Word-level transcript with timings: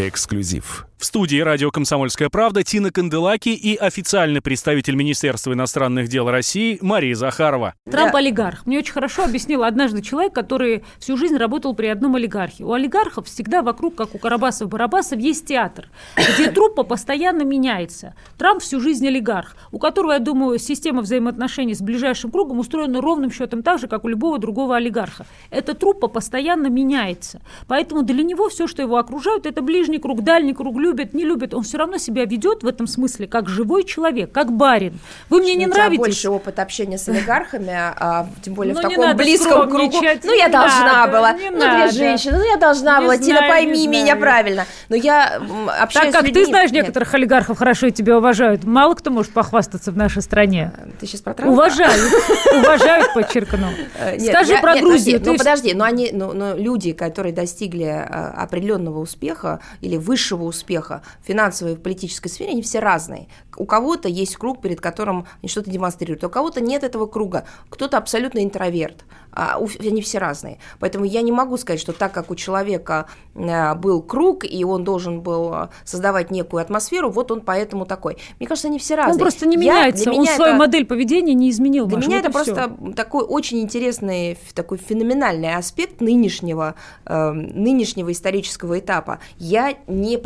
Эксклюзив. 0.00 0.86
В 1.00 1.06
студии 1.06 1.40
радио 1.40 1.70
«Комсомольская 1.70 2.28
правда» 2.28 2.62
Тина 2.62 2.92
Канделаки 2.92 3.48
и 3.48 3.74
официальный 3.74 4.42
представитель 4.42 4.96
Министерства 4.96 5.54
иностранных 5.54 6.08
дел 6.08 6.28
России 6.28 6.76
Мария 6.82 7.14
Захарова. 7.14 7.72
Трамп 7.90 8.14
олигарх. 8.16 8.66
Мне 8.66 8.80
очень 8.80 8.92
хорошо 8.92 9.24
объяснил 9.24 9.64
однажды 9.64 10.02
человек, 10.02 10.34
который 10.34 10.84
всю 10.98 11.16
жизнь 11.16 11.38
работал 11.38 11.74
при 11.74 11.86
одном 11.86 12.16
олигархе. 12.16 12.64
У 12.64 12.74
олигархов 12.74 13.28
всегда 13.28 13.62
вокруг, 13.62 13.94
как 13.94 14.14
у 14.14 14.18
Карабасов-Барабасов, 14.18 15.18
есть 15.18 15.46
театр, 15.46 15.88
где 16.34 16.50
труппа 16.50 16.82
постоянно 16.82 17.44
меняется. 17.44 18.14
Трамп 18.36 18.60
всю 18.60 18.78
жизнь 18.78 19.06
олигарх, 19.06 19.56
у 19.72 19.78
которого, 19.78 20.12
я 20.12 20.18
думаю, 20.18 20.58
система 20.58 21.00
взаимоотношений 21.00 21.74
с 21.74 21.80
ближайшим 21.80 22.30
кругом 22.30 22.58
устроена 22.58 23.00
ровным 23.00 23.30
счетом 23.30 23.62
так 23.62 23.78
же, 23.78 23.88
как 23.88 24.04
у 24.04 24.08
любого 24.08 24.38
другого 24.38 24.76
олигарха. 24.76 25.24
Эта 25.48 25.72
труппа 25.72 26.08
постоянно 26.08 26.66
меняется. 26.66 27.40
Поэтому 27.68 28.02
для 28.02 28.22
него 28.22 28.50
все, 28.50 28.66
что 28.66 28.82
его 28.82 28.98
окружают, 28.98 29.46
это 29.46 29.62
ближний 29.62 29.98
круг, 29.98 30.20
дальний 30.20 30.52
круг, 30.52 30.76
любит, 30.90 31.14
не 31.14 31.24
любит, 31.24 31.54
он 31.54 31.62
все 31.62 31.78
равно 31.78 31.98
себя 31.98 32.24
ведет 32.24 32.62
в 32.62 32.66
этом 32.66 32.86
смысле 32.86 33.26
как 33.26 33.48
живой 33.48 33.84
человек, 33.84 34.32
как 34.32 34.52
барин. 34.52 34.98
Вы 35.28 35.40
мне 35.40 35.54
не 35.54 35.66
у 35.66 35.70
нравитесь. 35.70 35.98
больше 35.98 36.28
опыт 36.30 36.58
общения 36.58 36.98
с 36.98 37.08
олигархами, 37.08 37.72
а, 37.72 38.28
тем 38.42 38.54
более 38.54 38.74
Ну, 38.74 38.80
в 38.80 38.82
таком 38.82 39.16
близком 39.16 39.70
кругу. 39.70 40.00
Ну, 40.24 40.32
я 40.34 40.48
должна 40.48 40.84
надо, 40.84 41.12
была. 41.12 41.32
ну, 41.32 41.58
две 41.58 41.90
женщины, 41.90 42.38
ну, 42.38 42.44
я 42.44 42.56
должна 42.56 42.98
Не 42.98 43.04
была. 43.04 43.16
Тина, 43.18 43.42
пойми 43.48 43.86
меня 43.86 44.16
правильно. 44.16 44.66
Но 44.88 44.96
я 44.96 45.40
общаюсь 45.80 46.12
Так 46.12 46.24
как 46.24 46.32
ты 46.32 46.44
знаешь 46.44 46.70
некоторых 46.70 47.12
олигархов 47.14 47.58
хорошо 47.58 47.86
и 47.86 47.92
тебя 47.92 48.18
уважают, 48.18 48.64
мало 48.64 48.94
кто 48.94 49.10
может 49.10 49.32
похвастаться 49.32 49.92
в 49.92 49.96
нашей 49.96 50.22
стране. 50.22 50.72
Ты 50.98 51.06
сейчас 51.06 51.20
про 51.20 51.34
Трампа? 51.34 51.52
Уважают, 51.52 52.12
уважают, 52.54 53.14
подчеркну. 53.14 53.68
Э, 53.98 54.18
Скажи 54.18 54.56
про 54.60 54.76
Грузию. 54.80 55.20
ну 55.24 55.36
подожди, 55.36 55.74
но 55.74 55.84
они, 55.84 56.10
ну, 56.12 56.32
но 56.32 56.54
люди, 56.56 56.92
которые 56.92 57.32
достигли 57.32 57.86
э, 57.86 58.02
определенного 58.04 58.98
успеха 58.98 59.60
или 59.80 59.96
высшего 59.96 60.44
успеха 60.44 60.79
в 60.88 61.26
финансовой 61.26 61.74
и 61.74 61.76
в 61.76 61.80
политической 61.82 62.28
сфере, 62.28 62.52
они 62.52 62.62
все 62.62 62.78
разные. 62.78 63.28
У 63.56 63.66
кого-то 63.66 64.08
есть 64.08 64.36
круг, 64.36 64.60
перед 64.62 64.80
которым 64.80 65.26
они 65.42 65.48
что-то 65.48 65.70
демонстрируют, 65.70 66.24
у 66.24 66.30
кого-то 66.30 66.60
нет 66.60 66.82
этого 66.84 67.06
круга, 67.06 67.44
кто-то 67.68 67.98
абсолютно 67.98 68.42
интроверт. 68.42 69.04
А 69.32 69.58
они 69.80 70.02
все 70.02 70.18
разные. 70.18 70.58
Поэтому 70.80 71.04
я 71.04 71.22
не 71.22 71.30
могу 71.30 71.56
сказать, 71.56 71.80
что 71.80 71.92
так 71.92 72.12
как 72.12 72.30
у 72.32 72.34
человека 72.34 73.06
э, 73.34 73.74
был 73.76 74.02
круг, 74.02 74.44
и 74.44 74.64
он 74.64 74.82
должен 74.82 75.20
был 75.20 75.52
э, 75.54 75.68
создавать 75.84 76.32
некую 76.32 76.60
атмосферу, 76.60 77.10
вот 77.10 77.30
он 77.30 77.40
поэтому 77.42 77.86
такой. 77.86 78.16
Мне 78.40 78.48
кажется, 78.48 78.66
они 78.68 78.78
все 78.80 78.96
разные. 78.96 79.12
Он 79.14 79.18
просто 79.20 79.46
не 79.46 79.54
Я- 79.54 79.60
меняется, 79.60 80.04
для 80.04 80.12
он 80.14 80.22
меня 80.22 80.34
свою 80.34 80.50
это- 80.50 80.58
модель 80.58 80.84
поведения 80.84 81.34
не 81.34 81.50
изменил. 81.50 81.86
для 81.86 81.98
Маша, 81.98 82.08
меня 82.08 82.18
вот 82.18 82.24
это 82.26 82.32
просто 82.32 82.94
такой 82.96 83.24
очень 83.24 83.60
интересный, 83.60 84.36
такой 84.54 84.78
феноменальный 84.78 85.54
аспект 85.54 86.00
нынешнего, 86.00 86.74
э, 87.06 87.30
нынешнего 87.30 88.10
исторического 88.10 88.80
этапа. 88.80 89.20
Я 89.38 89.74
не 89.86 90.18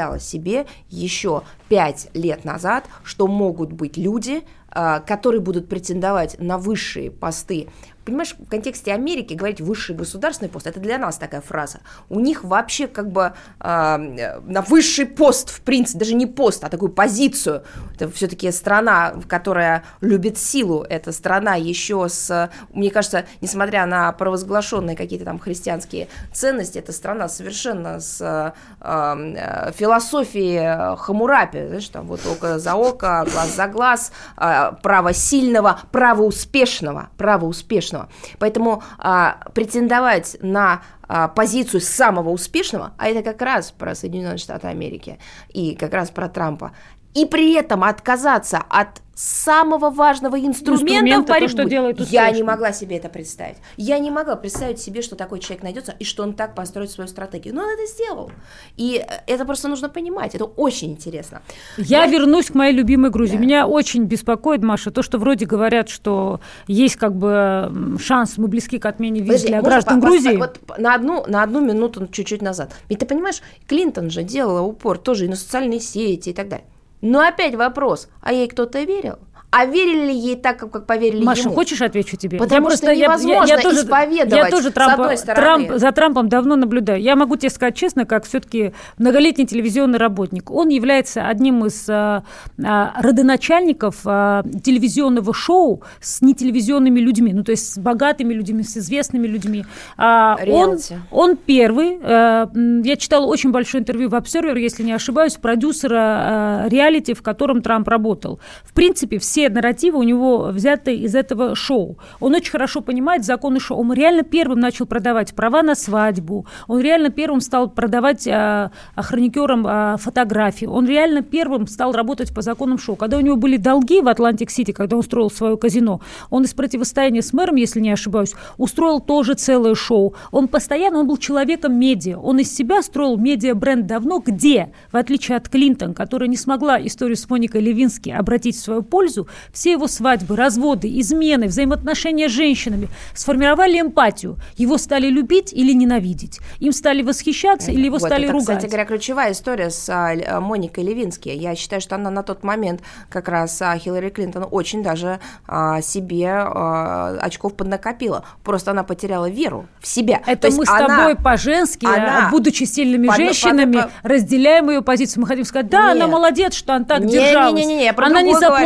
представляла 0.00 0.18
себе 0.18 0.66
еще 0.88 1.42
пять 1.68 2.08
лет 2.14 2.44
назад, 2.44 2.84
что 3.04 3.26
могут 3.26 3.72
быть 3.72 3.96
люди, 3.96 4.42
э, 4.74 5.00
которые 5.06 5.40
будут 5.40 5.68
претендовать 5.68 6.36
на 6.38 6.58
высшие 6.58 7.10
посты. 7.10 7.68
Понимаешь, 8.04 8.34
в 8.38 8.48
контексте 8.48 8.92
Америки 8.92 9.34
говорить 9.34 9.60
высший 9.60 9.94
государственный 9.94 10.48
пост, 10.48 10.66
это 10.66 10.80
для 10.80 10.98
нас 10.98 11.18
такая 11.18 11.40
фраза. 11.40 11.80
У 12.08 12.18
них 12.18 12.44
вообще 12.44 12.86
как 12.86 13.10
бы 13.10 13.34
э, 13.60 13.66
на 13.66 14.62
высший 14.62 15.06
пост, 15.06 15.50
в 15.50 15.60
принципе, 15.60 15.98
даже 15.98 16.14
не 16.14 16.26
пост, 16.26 16.64
а 16.64 16.68
такую 16.68 16.90
позицию. 16.92 17.62
Это 17.94 18.10
все-таки 18.10 18.50
страна, 18.52 19.14
которая 19.28 19.84
любит 20.00 20.38
силу. 20.38 20.82
Это 20.88 21.12
страна 21.12 21.56
еще 21.56 22.08
с, 22.08 22.50
мне 22.72 22.90
кажется, 22.90 23.26
несмотря 23.42 23.84
на 23.86 24.10
провозглашенные 24.12 24.96
какие-то 24.96 25.26
там 25.26 25.38
христианские 25.38 26.08
ценности, 26.32 26.78
это 26.78 26.92
страна 26.92 27.28
совершенно 27.28 28.00
с 28.00 28.20
э, 28.20 28.52
э, 28.80 29.72
философией 29.76 30.96
Хамурапи, 30.96 31.66
знаешь, 31.66 31.88
там 31.88 32.06
вот 32.06 32.20
око 32.26 32.58
за 32.58 32.74
око, 32.74 33.26
глаз 33.30 33.54
за 33.54 33.66
глаз, 33.66 34.12
э, 34.36 34.72
право 34.82 35.12
сильного, 35.12 35.80
право 35.92 36.22
успешного, 36.22 37.10
право 37.18 37.44
успешного. 37.44 37.89
Поэтому 38.38 38.82
а, 38.98 39.40
претендовать 39.54 40.36
на 40.40 40.82
а, 41.02 41.28
позицию 41.28 41.80
самого 41.80 42.30
успешного, 42.30 42.92
а 42.98 43.08
это 43.08 43.22
как 43.22 43.42
раз 43.42 43.72
про 43.72 43.94
Соединенные 43.94 44.38
Штаты 44.38 44.68
Америки 44.68 45.18
и 45.48 45.74
как 45.74 45.92
раз 45.92 46.10
про 46.10 46.28
Трампа, 46.28 46.72
и 47.14 47.24
при 47.26 47.54
этом 47.54 47.84
отказаться 47.84 48.58
от 48.68 49.02
самого 49.20 49.90
важного 49.90 50.36
инструмента, 50.40 50.94
Инструмента, 50.94 51.34
в 51.34 51.38
то, 51.38 51.48
что 51.48 51.64
делает 51.64 52.00
я 52.00 52.30
не 52.30 52.42
могла 52.42 52.72
себе 52.72 52.96
это 52.96 53.10
представить. 53.10 53.58
Я 53.76 53.98
не 53.98 54.10
могла 54.10 54.34
представить 54.34 54.80
себе, 54.80 55.02
что 55.02 55.14
такой 55.14 55.40
человек 55.40 55.62
найдется 55.62 55.94
и 55.98 56.04
что 56.04 56.22
он 56.22 56.32
так 56.32 56.54
построит 56.54 56.90
свою 56.90 57.06
стратегию. 57.06 57.54
Но 57.54 57.62
он 57.62 57.68
это 57.68 57.86
сделал. 57.86 58.32
И 58.78 59.04
э, 59.06 59.20
это 59.26 59.44
просто 59.44 59.68
нужно 59.68 59.90
понимать. 59.90 60.34
Это 60.34 60.46
очень 60.46 60.92
интересно. 60.92 61.42
Я 61.76 62.06
вернусь 62.06 62.46
к 62.46 62.54
моей 62.54 62.72
любимой 62.72 63.10
Грузии. 63.10 63.36
Меня 63.36 63.66
очень 63.66 64.04
беспокоит, 64.04 64.62
Маша, 64.62 64.90
то, 64.90 65.02
что 65.02 65.18
вроде 65.18 65.44
говорят, 65.44 65.90
что 65.90 66.40
есть 66.66 66.96
как 66.96 67.14
бы 67.14 67.98
шанс, 68.00 68.38
мы 68.38 68.48
близки 68.48 68.78
к 68.78 68.86
отмене 68.86 69.20
виз 69.20 69.42
для 69.42 69.60
граждан 69.60 70.00
по- 70.00 70.06
Грузии. 70.06 70.36
Вот 70.36 70.60
на 70.78 70.94
одну, 70.94 71.26
на 71.26 71.42
одну 71.42 71.60
минуту 71.60 72.06
чуть-чуть 72.06 72.40
назад. 72.40 72.72
Ведь 72.88 73.00
ты 73.00 73.04
понимаешь, 73.04 73.42
Клинтон 73.66 74.08
же 74.08 74.22
делала 74.22 74.62
упор 74.62 74.96
тоже 74.96 75.26
и 75.26 75.28
на 75.28 75.36
социальные 75.36 75.80
сети 75.80 76.30
и 76.30 76.32
так 76.32 76.48
далее. 76.48 76.66
Но 77.00 77.20
опять 77.20 77.54
вопрос, 77.54 78.08
а 78.20 78.32
ей 78.32 78.48
кто-то 78.48 78.82
верил? 78.82 79.18
А 79.52 79.66
верили 79.66 80.06
ли 80.06 80.14
ей 80.16 80.36
так, 80.36 80.58
как, 80.58 80.86
поверили 80.86 81.24
Маша, 81.24 81.42
ему? 81.42 81.54
хочешь 81.54 81.82
отвечу 81.82 82.16
тебе? 82.16 82.38
Потому 82.38 82.70
что 82.70 82.94
невозможно 82.94 83.58
тоже, 83.58 83.80
исповедовать, 83.80 84.32
я 84.32 84.48
тоже 84.48 84.70
с 84.70 84.72
Трампа- 84.72 84.92
одной 84.92 85.16
стороны. 85.16 85.66
Трамп- 85.66 85.78
за 85.78 85.90
Трампом 85.92 86.28
давно 86.28 86.54
наблюдаю. 86.54 87.02
Я 87.02 87.16
могу 87.16 87.36
тебе 87.36 87.50
сказать 87.50 87.74
честно, 87.74 88.04
как 88.04 88.24
все-таки 88.26 88.72
многолетний 88.98 89.46
телевизионный 89.46 89.98
работник. 89.98 90.50
Он 90.52 90.68
является 90.68 91.26
одним 91.26 91.64
из 91.66 91.84
а, 91.88 92.22
а, 92.64 92.92
родоначальников 93.02 93.96
а, 94.04 94.44
телевизионного 94.62 95.34
шоу 95.34 95.82
с 96.00 96.22
нетелевизионными 96.22 97.00
людьми, 97.00 97.32
ну 97.32 97.42
то 97.42 97.50
есть 97.50 97.72
с 97.74 97.78
богатыми 97.78 98.32
людьми, 98.32 98.62
с 98.62 98.76
известными 98.76 99.26
людьми. 99.26 99.64
А, 99.96 100.36
он, 100.36 100.46
Реалити. 100.46 100.94
он 101.10 101.36
первый. 101.36 101.98
м, 102.00 102.82
Я 102.82 102.96
читала 102.96 103.26
очень 103.26 103.50
большое 103.50 103.80
интервью 103.82 104.08
в 104.10 104.14
Observer, 104.14 104.56
если 104.58 104.84
не 104.84 104.92
ошибаюсь, 104.92 105.34
продюсера 105.34 106.64
э, 106.66 106.68
реалити, 106.68 107.14
в 107.14 107.22
котором 107.22 107.62
Трамп 107.62 107.88
работал. 107.88 108.38
В 108.62 108.72
принципе, 108.72 109.18
все 109.18 109.39
нарративы 109.48 109.98
у 109.98 110.02
него 110.02 110.48
взяты 110.52 110.94
из 110.94 111.14
этого 111.14 111.54
шоу. 111.54 111.98
Он 112.20 112.34
очень 112.34 112.50
хорошо 112.50 112.80
понимает 112.80 113.24
законы 113.24 113.60
шоу. 113.60 113.78
Он 113.78 113.92
реально 113.92 114.22
первым 114.22 114.60
начал 114.60 114.86
продавать 114.86 115.34
права 115.34 115.62
на 115.62 115.74
свадьбу. 115.74 116.46
Он 116.68 116.80
реально 116.80 117.10
первым 117.10 117.40
стал 117.40 117.70
продавать 117.70 118.26
э, 118.26 118.70
охранникерам 118.94 119.66
э, 119.66 119.96
фотографии. 119.98 120.66
Он 120.66 120.86
реально 120.86 121.22
первым 121.22 121.66
стал 121.66 121.92
работать 121.92 122.34
по 122.34 122.42
законам 122.42 122.78
шоу. 122.78 122.96
Когда 122.96 123.16
у 123.16 123.20
него 123.20 123.36
были 123.36 123.56
долги 123.56 124.00
в 124.00 124.08
Атлантик-Сити, 124.08 124.72
когда 124.72 124.96
он 124.96 125.02
строил 125.02 125.30
свое 125.30 125.56
казино, 125.56 126.00
он 126.30 126.44
из 126.44 126.54
противостояния 126.54 127.22
с 127.22 127.32
мэром, 127.32 127.56
если 127.56 127.80
не 127.80 127.90
ошибаюсь, 127.90 128.34
устроил 128.58 129.00
тоже 129.00 129.34
целое 129.34 129.74
шоу. 129.74 130.14
Он 130.30 130.48
постоянно, 130.48 131.00
он 131.00 131.06
был 131.06 131.16
человеком 131.16 131.78
медиа. 131.78 132.18
Он 132.18 132.38
из 132.38 132.54
себя 132.54 132.82
строил 132.82 133.16
медиа-бренд 133.16 133.86
давно, 133.86 134.18
где, 134.18 134.72
в 134.92 134.96
отличие 134.96 135.36
от 135.36 135.48
Клинтон, 135.48 135.94
которая 135.94 136.28
не 136.28 136.36
смогла 136.36 136.80
историю 136.84 137.16
с 137.16 137.28
Моникой 137.28 137.60
Левински 137.60 138.10
обратить 138.10 138.56
в 138.56 138.60
свою 138.60 138.82
пользу, 138.82 139.28
все 139.52 139.72
его 139.72 139.88
свадьбы, 139.88 140.36
разводы, 140.36 140.88
измены, 141.00 141.46
взаимоотношения 141.46 142.28
с 142.28 142.32
женщинами 142.32 142.88
сформировали 143.14 143.80
эмпатию. 143.80 144.36
Его 144.56 144.78
стали 144.78 145.08
любить 145.08 145.52
или 145.52 145.72
ненавидеть. 145.72 146.40
Им 146.58 146.72
стали 146.72 147.02
восхищаться 147.02 147.70
или 147.70 147.84
его 147.86 147.96
Вот, 147.98 148.06
стали 148.06 148.24
это, 148.24 148.32
ругать. 148.32 148.56
Кстати 148.58 148.66
говоря, 148.66 148.84
ключевая 148.84 149.32
история 149.32 149.70
с 149.70 149.88
а, 149.88 150.10
а, 150.12 150.40
Моникой 150.40 150.84
Левински. 150.84 151.28
Я 151.28 151.54
считаю, 151.54 151.80
что 151.80 151.94
она 151.96 152.10
на 152.10 152.22
тот 152.22 152.42
момент 152.42 152.80
как 153.08 153.28
раз 153.28 153.60
а, 153.62 153.76
Хиллари 153.78 154.10
Клинтон 154.10 154.46
очень 154.50 154.82
даже 154.82 155.20
а, 155.46 155.80
себе 155.82 156.28
а, 156.30 157.16
очков 157.20 157.54
поднакопила. 157.54 158.24
Просто 158.44 158.70
она 158.70 158.82
потеряла 158.84 159.28
веру 159.28 159.66
в 159.80 159.86
себя. 159.86 160.18
То 160.24 160.30
Это 160.30 160.46
есть 160.48 160.58
мы 160.58 160.66
с 160.66 160.70
она- 160.70 160.86
тобой 160.86 161.16
по-женски, 161.16 161.86
она- 161.86 162.28
будучи 162.30 162.64
сильными 162.64 163.06
Под- 163.08 163.16
женщинами, 163.16 163.76
под- 163.82 163.90
разделяем 164.02 164.70
ее 164.70 164.82
позицию. 164.82 165.22
Мы 165.22 165.26
хотим 165.28 165.44
сказать, 165.44 165.68
да, 165.68 165.92
она 165.92 166.04
Нет. 166.04 166.10
молодец, 166.10 166.54
что 166.54 166.74
она 166.74 166.84
так 166.84 167.00
Не- 167.00 167.12
держалась. 167.12 167.54
не- 167.54 167.66
не- 167.66 167.76
не, 167.76 167.92
про 167.92 168.06
она 168.06 168.22
не 168.22 168.32
говорю. 168.34 168.64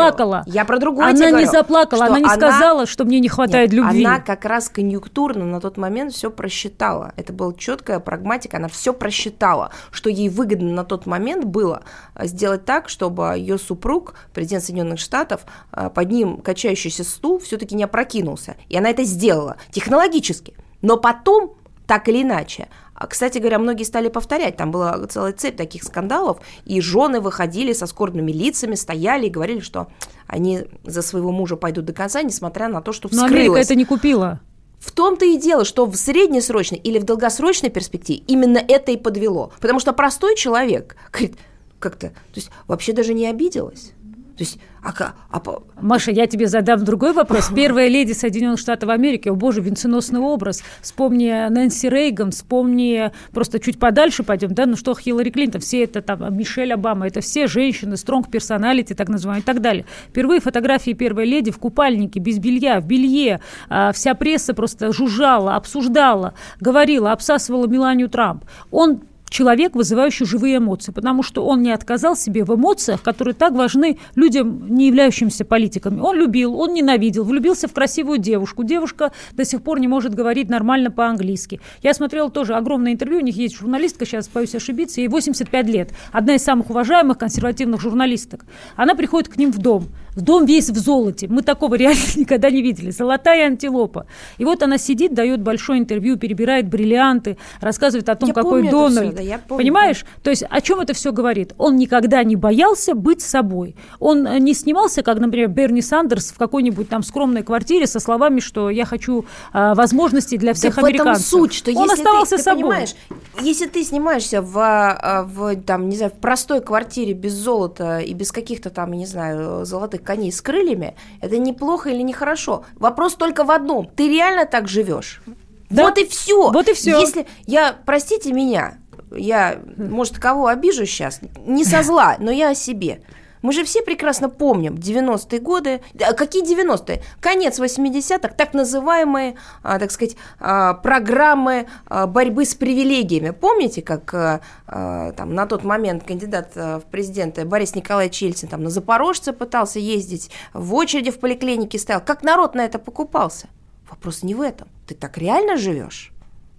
Я 0.54 0.64
про 0.64 0.78
другое 0.78 1.06
Она 1.08 1.26
не 1.26 1.30
говорю, 1.32 1.50
заплакала, 1.50 2.06
она 2.06 2.18
не 2.18 2.24
она- 2.24 2.34
сказала, 2.34 2.86
что 2.86 3.04
мне 3.04 3.18
не 3.18 3.28
хватает 3.28 3.72
Нет, 3.72 3.80
любви. 3.80 4.04
Она 4.04 4.20
как 4.20 4.44
раз 4.44 4.68
конъюнктурно 4.68 5.44
на 5.44 5.60
тот 5.60 5.76
момент 5.76 6.12
все 6.12 6.30
просчитала. 6.30 7.12
Это 7.16 7.32
была 7.32 7.52
четкая 7.54 7.98
прагматика, 7.98 8.58
она 8.58 8.68
все 8.68 8.94
просчитала, 8.94 9.72
что 9.90 10.08
ей 10.08 10.28
выгодно 10.28 10.72
на 10.72 10.84
тот 10.84 11.06
момент 11.06 11.44
было 11.44 11.82
а, 12.14 12.26
сделать 12.26 12.64
так, 12.64 12.88
чтобы 12.88 13.34
ее 13.36 13.58
супруг, 13.58 14.14
президент 14.32 14.62
Соединенных 14.62 15.00
Штатов, 15.00 15.44
а, 15.72 15.90
под 15.90 16.10
ним 16.10 16.38
качающийся 16.38 17.02
стул 17.02 17.40
все-таки 17.40 17.74
не 17.74 17.82
опрокинулся. 17.82 18.54
И 18.68 18.76
она 18.78 18.90
это 18.90 19.02
сделала 19.02 19.56
технологически. 19.72 20.54
Но 20.82 20.96
потом, 20.98 21.56
так 21.86 22.08
или 22.08 22.22
иначе, 22.22 22.68
а, 22.94 23.06
кстати 23.06 23.38
говоря, 23.38 23.58
многие 23.58 23.82
стали 23.84 24.08
повторять, 24.08 24.56
там 24.56 24.70
была 24.70 25.06
целая 25.06 25.32
цепь 25.32 25.56
таких 25.56 25.82
скандалов, 25.82 26.38
и 26.64 26.80
жены 26.80 27.20
выходили 27.20 27.72
со 27.72 27.86
скорбными 27.86 28.30
лицами, 28.30 28.76
стояли 28.76 29.26
и 29.26 29.30
говорили, 29.30 29.60
что 29.60 29.88
они 30.26 30.64
за 30.84 31.02
своего 31.02 31.32
мужа 31.32 31.56
пойдут 31.56 31.86
до 31.86 31.92
конца, 31.92 32.22
несмотря 32.22 32.68
на 32.68 32.80
то, 32.80 32.92
что 32.92 33.08
Но 33.10 33.24
вскрылось. 33.24 33.46
Америка 33.46 33.58
это 33.58 33.74
не 33.74 33.84
купила. 33.84 34.40
В 34.78 34.92
том-то 34.92 35.24
и 35.24 35.38
дело, 35.38 35.64
что 35.64 35.86
в 35.86 35.96
среднесрочной 35.96 36.78
или 36.78 36.98
в 36.98 37.04
долгосрочной 37.04 37.70
перспективе 37.70 38.22
именно 38.26 38.58
это 38.58 38.92
и 38.92 38.96
подвело. 38.96 39.52
Потому 39.60 39.80
что 39.80 39.92
простой 39.92 40.36
человек 40.36 40.96
говорит, 41.10 41.36
как-то, 41.78 42.08
то 42.10 42.14
есть 42.34 42.50
вообще 42.68 42.92
даже 42.92 43.14
не 43.14 43.26
обиделась. 43.26 43.93
То 44.36 44.42
есть, 44.42 44.58
а, 44.82 45.14
а, 45.30 45.42
Маша, 45.80 46.10
я 46.10 46.26
тебе 46.26 46.48
задам 46.48 46.84
другой 46.84 47.12
вопрос. 47.12 47.50
Первая 47.54 47.88
леди 47.88 48.12
Соединенных 48.12 48.58
Штатов 48.58 48.90
Америки, 48.90 49.28
о 49.28 49.34
боже, 49.34 49.60
венценосный 49.60 50.18
образ. 50.18 50.62
Вспомни 50.82 51.48
Нэнси 51.48 51.88
Рейган, 51.88 52.32
вспомни, 52.32 53.12
просто 53.32 53.60
чуть 53.60 53.78
подальше 53.78 54.24
пойдем, 54.24 54.52
да, 54.52 54.66
ну 54.66 54.76
что 54.76 54.94
Хиллари 54.94 55.30
Клинтон, 55.30 55.60
все 55.60 55.84
это 55.84 56.02
там, 56.02 56.36
Мишель 56.36 56.72
Обама, 56.72 57.06
это 57.06 57.20
все 57.20 57.46
женщины, 57.46 57.96
стронг 57.96 58.30
персоналити, 58.30 58.94
так 58.94 59.08
называемые, 59.08 59.42
и 59.42 59.44
так 59.44 59.60
далее. 59.60 59.84
Впервые 60.08 60.40
фотографии 60.40 60.92
первой 60.92 61.26
леди 61.26 61.52
в 61.52 61.58
купальнике, 61.58 62.18
без 62.18 62.38
белья, 62.38 62.80
в 62.80 62.86
белье. 62.86 63.40
А, 63.68 63.92
вся 63.92 64.14
пресса 64.14 64.52
просто 64.52 64.92
жужжала, 64.92 65.54
обсуждала, 65.54 66.34
говорила, 66.60 67.12
обсасывала 67.12 67.68
Меланию 67.68 68.08
Трамп. 68.08 68.44
Он 68.72 69.02
человек, 69.34 69.74
вызывающий 69.74 70.26
живые 70.26 70.58
эмоции, 70.58 70.92
потому 70.92 71.24
что 71.24 71.44
он 71.44 71.60
не 71.60 71.72
отказал 71.72 72.16
себе 72.16 72.44
в 72.44 72.54
эмоциях, 72.54 73.02
которые 73.02 73.34
так 73.34 73.52
важны 73.52 73.98
людям, 74.14 74.72
не 74.72 74.86
являющимся 74.86 75.44
политиками. 75.44 75.98
Он 75.98 76.16
любил, 76.16 76.54
он 76.54 76.72
ненавидел, 76.72 77.24
влюбился 77.24 77.66
в 77.66 77.72
красивую 77.72 78.18
девушку. 78.18 78.62
Девушка 78.62 79.10
до 79.32 79.44
сих 79.44 79.62
пор 79.62 79.80
не 79.80 79.88
может 79.88 80.14
говорить 80.14 80.48
нормально 80.48 80.92
по-английски. 80.92 81.60
Я 81.82 81.94
смотрела 81.94 82.30
тоже 82.30 82.54
огромное 82.54 82.92
интервью, 82.92 83.18
у 83.18 83.22
них 83.22 83.36
есть 83.36 83.56
журналистка, 83.56 84.06
сейчас 84.06 84.28
боюсь 84.28 84.54
ошибиться, 84.54 85.00
ей 85.00 85.08
85 85.08 85.66
лет. 85.66 85.90
Одна 86.12 86.36
из 86.36 86.44
самых 86.44 86.70
уважаемых 86.70 87.18
консервативных 87.18 87.80
журналисток. 87.80 88.46
Она 88.76 88.94
приходит 88.94 89.28
к 89.28 89.36
ним 89.36 89.50
в 89.50 89.58
дом. 89.58 89.88
В 90.14 90.22
дом 90.22 90.46
весь 90.46 90.70
в 90.70 90.76
золоте. 90.76 91.26
Мы 91.28 91.42
такого 91.42 91.74
реально 91.76 92.02
никогда 92.16 92.50
не 92.50 92.62
видели. 92.62 92.90
Золотая 92.90 93.46
антилопа. 93.46 94.06
И 94.38 94.44
вот 94.44 94.62
она 94.62 94.78
сидит, 94.78 95.14
дает 95.14 95.40
большое 95.40 95.80
интервью, 95.80 96.16
перебирает 96.16 96.68
бриллианты, 96.68 97.36
рассказывает 97.60 98.08
о 98.08 98.14
том, 98.14 98.28
я 98.28 98.34
какой 98.34 98.68
Дональд. 98.68 99.14
Все, 99.14 99.16
да, 99.16 99.22
я 99.22 99.38
помню. 99.38 99.62
Понимаешь? 99.62 100.04
То 100.22 100.30
есть 100.30 100.44
о 100.48 100.60
чем 100.60 100.80
это 100.80 100.94
все 100.94 101.12
говорит? 101.12 101.54
Он 101.58 101.76
никогда 101.76 102.22
не 102.24 102.36
боялся 102.36 102.94
быть 102.94 103.20
собой. 103.22 103.76
Он 103.98 104.26
э, 104.26 104.38
не 104.38 104.54
снимался, 104.54 105.02
как, 105.02 105.18
например, 105.18 105.48
Берни 105.48 105.82
Сандерс 105.82 106.32
в 106.32 106.38
какой-нибудь 106.38 106.88
там 106.88 107.02
скромной 107.02 107.42
квартире 107.42 107.86
со 107.86 108.00
словами, 108.00 108.40
что 108.40 108.70
я 108.70 108.84
хочу 108.84 109.24
а, 109.52 109.74
возможностей 109.74 110.38
для 110.38 110.54
всех 110.54 110.76
так 110.76 110.84
американцев. 110.84 111.24
В 111.24 111.34
этом 111.34 111.40
суть, 111.40 111.54
что 111.54 111.70
он 111.70 111.88
если 111.88 112.00
оставался 112.00 112.36
ты, 112.36 112.42
собой. 112.42 112.62
Ты 112.62 112.68
понимаешь, 112.68 112.94
если 113.42 113.66
ты 113.66 113.84
снимаешься 113.84 114.42
в, 114.42 114.58
а, 114.58 115.24
в, 115.24 115.56
там, 115.62 115.88
не 115.88 115.96
знаю, 115.96 116.12
в 116.12 116.20
простой 116.20 116.60
квартире 116.60 117.14
без 117.14 117.32
золота 117.32 117.98
и 117.98 118.14
без 118.14 118.32
каких-то 118.32 118.70
там, 118.70 118.92
не 118.92 119.06
знаю, 119.06 119.64
золотых 119.64 120.03
коней 120.04 120.30
с 120.30 120.40
крыльями, 120.40 120.96
это 121.20 121.38
неплохо 121.38 121.90
или 121.90 122.02
нехорошо. 122.02 122.64
Вопрос 122.76 123.14
только 123.14 123.44
в 123.44 123.50
одном. 123.50 123.86
Ты 123.86 124.08
реально 124.08 124.46
так 124.46 124.68
живешь? 124.68 125.22
Да? 125.70 125.84
Вот 125.84 125.98
и 125.98 126.06
все. 126.06 126.50
Вот 126.50 126.68
и 126.68 126.74
все. 126.74 127.00
Если 127.00 127.26
я, 127.46 127.76
простите 127.84 128.32
меня, 128.32 128.78
я, 129.16 129.60
может, 129.76 130.18
кого 130.18 130.46
обижу 130.46 130.86
сейчас, 130.86 131.20
не 131.44 131.64
со 131.64 131.82
зла, 131.82 132.16
но 132.18 132.30
я 132.30 132.50
о 132.50 132.54
себе. 132.54 133.02
Мы 133.44 133.52
же 133.52 133.62
все 133.62 133.82
прекрасно 133.82 134.30
помним 134.30 134.76
90-е 134.76 135.38
годы. 135.38 135.82
Какие 136.16 136.42
90-е? 136.42 137.02
Конец 137.20 137.60
80-х, 137.60 138.28
так 138.28 138.54
называемые, 138.54 139.34
а, 139.62 139.78
так 139.78 139.90
сказать, 139.90 140.16
а, 140.40 140.72
программы 140.72 141.66
а, 141.84 142.06
борьбы 142.06 142.46
с 142.46 142.54
привилегиями. 142.54 143.32
Помните, 143.32 143.82
как 143.82 144.40
там, 144.66 145.34
на 145.34 145.46
тот 145.46 145.62
момент 145.62 146.04
кандидат 146.04 146.56
в 146.56 146.84
президенты 146.90 147.44
Борис 147.44 147.74
Николаевич 147.74 148.22
Ельцин 148.22 148.48
там, 148.48 148.62
на 148.62 148.70
Запорожце 148.70 149.34
пытался 149.34 149.78
ездить, 149.78 150.30
в 150.54 150.72
очереди 150.72 151.10
в 151.10 151.20
поликлинике 151.20 151.78
стоял. 151.78 152.00
Как 152.00 152.22
народ 152.22 152.54
на 152.54 152.62
это 152.64 152.78
покупался? 152.78 153.48
Вопрос 153.90 154.22
не 154.22 154.34
в 154.34 154.40
этом. 154.40 154.68
Ты 154.86 154.94
так 154.94 155.18
реально 155.18 155.58
живешь? 155.58 156.12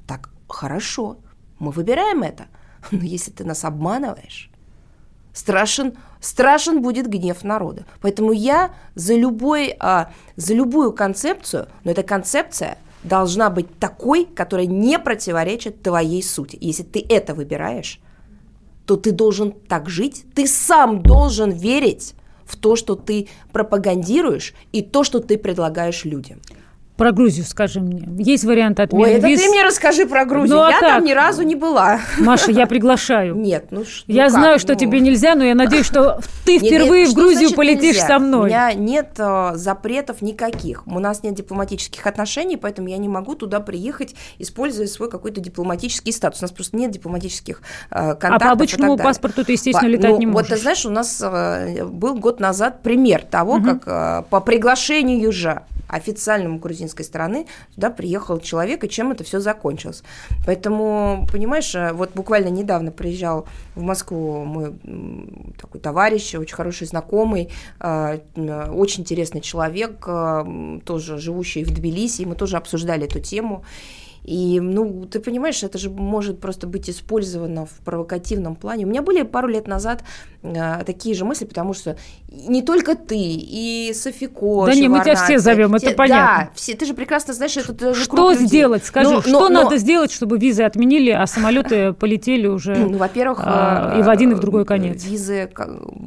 Так 0.05 0.29
хорошо. 0.47 1.17
Мы 1.57 1.71
выбираем 1.71 2.21
это. 2.21 2.45
Но 2.91 2.99
если 3.01 3.31
ты 3.31 3.43
нас 3.43 3.65
обманываешь, 3.65 4.51
страшен, 5.33 5.97
страшен 6.25 6.81
будет 6.81 7.07
гнев 7.07 7.44
народа. 7.44 7.86
Поэтому 8.01 8.31
я 8.31 8.74
за, 8.95 9.13
любой, 9.13 9.75
а, 9.80 10.12
за 10.36 10.56
любую 10.56 10.92
концепцию, 10.92 11.68
но 11.83 11.92
эта 11.92 12.01
концепция 12.01 12.80
должна 13.04 13.51
быть 13.51 13.77
такой, 13.77 14.25
которая 14.25 14.66
не 14.66 14.98
противоречит 14.98 15.83
твоей 15.83 16.24
сути. 16.24 16.57
Если 16.60 16.81
ты 16.81 17.06
это 17.07 17.36
выбираешь, 17.36 18.00
то 18.88 18.95
ты 18.95 19.12
должен 19.12 19.51
так 19.51 19.88
жить, 19.88 20.25
ты 20.33 20.48
сам 20.48 21.04
должен 21.04 21.51
верить 21.51 22.16
в 22.44 22.56
то, 22.57 22.75
что 22.75 22.95
ты 22.95 23.28
пропагандируешь, 23.51 24.56
и 24.71 24.81
то, 24.81 25.04
что 25.04 25.19
ты 25.19 25.38
предлагаешь 25.38 26.06
людям. 26.06 26.39
Про 26.97 27.12
Грузию 27.12 27.45
скажи 27.45 27.81
мне. 27.81 28.07
Есть 28.24 28.45
вариант 28.45 28.80
отмены 28.80 29.03
Ой, 29.03 29.12
это 29.15 29.27
виз? 29.27 29.42
ты 29.42 29.50
мне 29.50 29.63
расскажи 29.63 30.06
про 30.06 30.24
Грузию. 30.24 30.56
Ну, 30.56 30.63
а 30.63 30.71
я 30.71 30.80
как? 30.80 30.89
там 30.89 31.03
ни 31.03 31.12
разу 31.12 31.44
не 31.44 31.56
была. 31.56 32.00
Маша, 32.19 32.51
я 32.51 32.68
приглашаю. 32.68 33.36
Нет, 33.36 33.68
ну 33.71 33.83
что? 33.83 34.03
Я 34.07 34.25
ну, 34.25 34.30
знаю, 34.30 34.59
что 34.59 34.74
ну... 34.74 34.80
тебе 34.80 35.01
нельзя, 35.01 35.36
но 35.36 35.44
я 35.44 35.56
надеюсь, 35.56 35.86
что 35.86 36.21
ты 36.45 36.57
впервые 36.57 37.03
нет, 37.03 37.07
нет, 37.07 37.09
в 37.09 37.13
Грузию 37.15 37.53
полетишь 37.53 37.95
нельзя? 37.95 38.07
со 38.07 38.19
мной. 38.19 38.44
У 38.44 38.45
меня 38.45 38.74
нет 38.74 39.09
э, 39.18 39.51
запретов 39.56 40.21
никаких. 40.21 40.88
У 40.88 41.00
нас 41.00 41.21
нет 41.21 41.36
дипломатических 41.36 42.07
отношений, 42.07 42.56
поэтому 42.56 42.88
я 42.88 42.97
не 42.97 43.09
могу 43.09 43.36
туда 43.36 43.59
приехать, 43.59 44.15
используя 44.39 44.88
свой 44.88 45.09
какой-то 45.09 45.42
дипломатический 45.42 46.13
статус. 46.13 46.39
У 46.39 46.44
нас 46.45 46.51
просто 46.51 46.77
нет 46.77 46.92
дипломатических 46.92 47.62
э, 47.92 48.15
контактов. 48.15 48.36
А 48.36 48.39
по 48.39 48.51
обычному 48.51 48.97
паспорту 48.97 49.44
ты, 49.44 49.53
естественно, 49.53 49.89
летать 49.89 50.12
ну, 50.12 50.19
не 50.19 50.27
можешь. 50.27 50.50
Вот 50.50 50.56
ты 50.56 50.62
знаешь, 50.62 50.86
у 50.86 50.89
нас 50.89 51.21
э, 51.21 51.83
был 51.83 52.15
год 52.15 52.39
назад 52.39 52.83
пример 52.83 53.24
того, 53.24 53.56
угу. 53.56 53.65
как 53.65 53.83
э, 53.86 54.24
по 54.30 54.39
приглашению 54.39 55.33
же 55.33 55.63
официальному 55.88 56.59
грузинской 56.85 57.05
стороны 57.05 57.47
туда 57.75 57.89
приехал 57.89 58.39
человек, 58.39 58.83
и 58.83 58.89
чем 58.89 59.11
это 59.11 59.23
все 59.23 59.39
закончилось. 59.39 60.03
Поэтому, 60.45 61.27
понимаешь, 61.31 61.75
э, 61.75 61.91
вот 61.93 62.11
буквально 62.15 62.49
недавно 62.49 62.91
приезжал 62.91 63.45
в 63.75 63.81
Москву 63.81 64.45
мой 64.45 64.73
такой 65.59 65.81
товарищ, 65.81 66.35
очень 66.35 66.55
хороший 66.55 66.87
знакомый, 66.87 67.49
э, 67.79 68.19
очень 68.71 69.01
интересный 69.01 69.41
человек, 69.41 70.05
э, 70.07 70.79
тоже 70.85 71.17
живущий 71.17 71.63
в 71.63 71.73
Тбилиси, 71.73 72.21
и 72.21 72.25
мы 72.25 72.35
тоже 72.35 72.57
обсуждали 72.57 73.05
эту 73.05 73.19
тему. 73.19 73.63
И, 74.25 74.60
ну, 74.60 75.06
ты 75.06 75.19
понимаешь, 75.19 75.62
это 75.62 75.77
же 75.77 75.92
может 75.92 76.39
просто 76.39 76.66
быть 76.66 76.89
использовано 76.89 77.68
в 77.68 77.74
провокативном 77.86 78.56
плане. 78.56 78.86
У 78.86 78.89
меня 78.89 79.04
были 79.04 79.22
пару 79.22 79.48
лет 79.48 79.68
назад 79.68 80.04
э, 80.42 80.83
такие 80.83 81.13
же 81.13 81.25
мысли, 81.25 81.45
потому 81.45 81.75
что 81.75 81.95
не 82.31 82.63
только 82.63 82.95
ты, 82.95 83.16
и 83.19 83.94
Софико, 83.94 84.66
Да 84.66 84.74
не, 84.74 84.88
мы 84.88 85.01
тебя 85.01 85.16
все 85.16 85.38
зовем, 85.38 85.75
это 85.75 85.92
понятно. 85.92 86.45
Да, 86.45 86.50
все, 86.56 86.74
ты 86.75 86.88
же 86.88 86.95
прекрасно 86.95 87.36
знаешь, 87.36 87.56
это 87.56 87.94
Что 87.94 88.33
сделать, 88.33 88.83
скажи, 88.83 89.12
но, 89.12 89.22
что 89.22 89.31
но, 89.31 89.50
надо 89.50 89.72
но... 89.72 89.77
сделать, 89.77 90.12
чтобы 90.12 90.39
визы 90.39 90.63
отменили, 90.63 91.11
а 91.11 91.28
самолеты 91.28 91.94
полетели 91.99 92.47
уже 92.47 92.76
ну, 92.76 92.97
во-первых, 92.97 93.42
а, 93.44 93.95
и 93.99 94.02
в 94.02 94.09
один, 94.09 94.31
и 94.31 94.33
в 94.33 94.40
другой 94.40 94.66
конец? 94.66 95.06
Визы, 95.06 95.52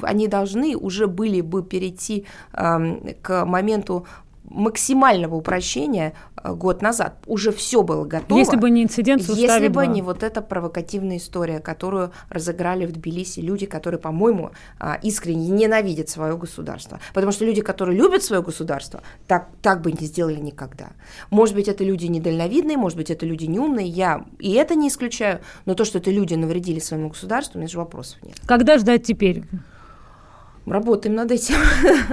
они 0.02 0.26
должны 0.26 0.76
уже 0.76 1.06
были 1.06 1.40
бы 1.40 1.62
перейти 1.62 2.26
к 2.52 3.44
моменту 3.44 4.06
максимального 4.50 5.34
упрощения 5.34 6.14
э, 6.42 6.52
год 6.52 6.82
назад. 6.82 7.16
Уже 7.26 7.52
все 7.52 7.82
было 7.82 8.04
готово. 8.04 8.38
Если 8.38 8.56
бы 8.56 8.70
не 8.70 8.82
инцидент 8.82 9.22
с 9.22 9.28
Если 9.28 9.68
бы 9.68 9.86
не 9.86 10.02
вот 10.02 10.22
эта 10.22 10.42
провокативная 10.42 11.18
история, 11.18 11.60
которую 11.60 12.12
разыграли 12.30 12.86
в 12.86 12.92
Тбилиси 12.92 13.40
люди, 13.40 13.66
которые, 13.66 14.00
по-моему, 14.00 14.50
а, 14.78 14.98
искренне 15.02 15.48
ненавидят 15.48 16.08
свое 16.08 16.36
государство. 16.36 17.00
Потому 17.14 17.32
что 17.32 17.44
люди, 17.44 17.60
которые 17.60 17.96
любят 17.96 18.22
свое 18.22 18.42
государство, 18.42 19.02
так, 19.26 19.48
так 19.62 19.82
бы 19.82 19.92
не 19.92 20.06
сделали 20.06 20.40
никогда. 20.40 20.90
Может 21.30 21.54
быть, 21.54 21.68
это 21.68 21.84
люди 21.84 22.06
недальновидные, 22.06 22.76
может 22.76 22.96
быть, 22.96 23.10
это 23.10 23.26
люди 23.26 23.44
неумные, 23.44 23.86
я 23.86 24.24
и 24.38 24.52
это 24.52 24.74
не 24.74 24.88
исключаю, 24.88 25.40
но 25.66 25.74
то, 25.74 25.84
что 25.84 25.98
это 25.98 26.10
люди 26.10 26.34
навредили 26.34 26.78
своему 26.78 27.08
государству, 27.08 27.58
у 27.58 27.60
меня 27.60 27.68
же 27.68 27.78
вопросов 27.78 28.22
нет. 28.22 28.36
Когда 28.46 28.78
ждать 28.78 29.04
теперь? 29.04 29.44
Мы 30.68 30.74
работаем 30.74 31.14
над 31.14 31.30
этим. 31.30 31.54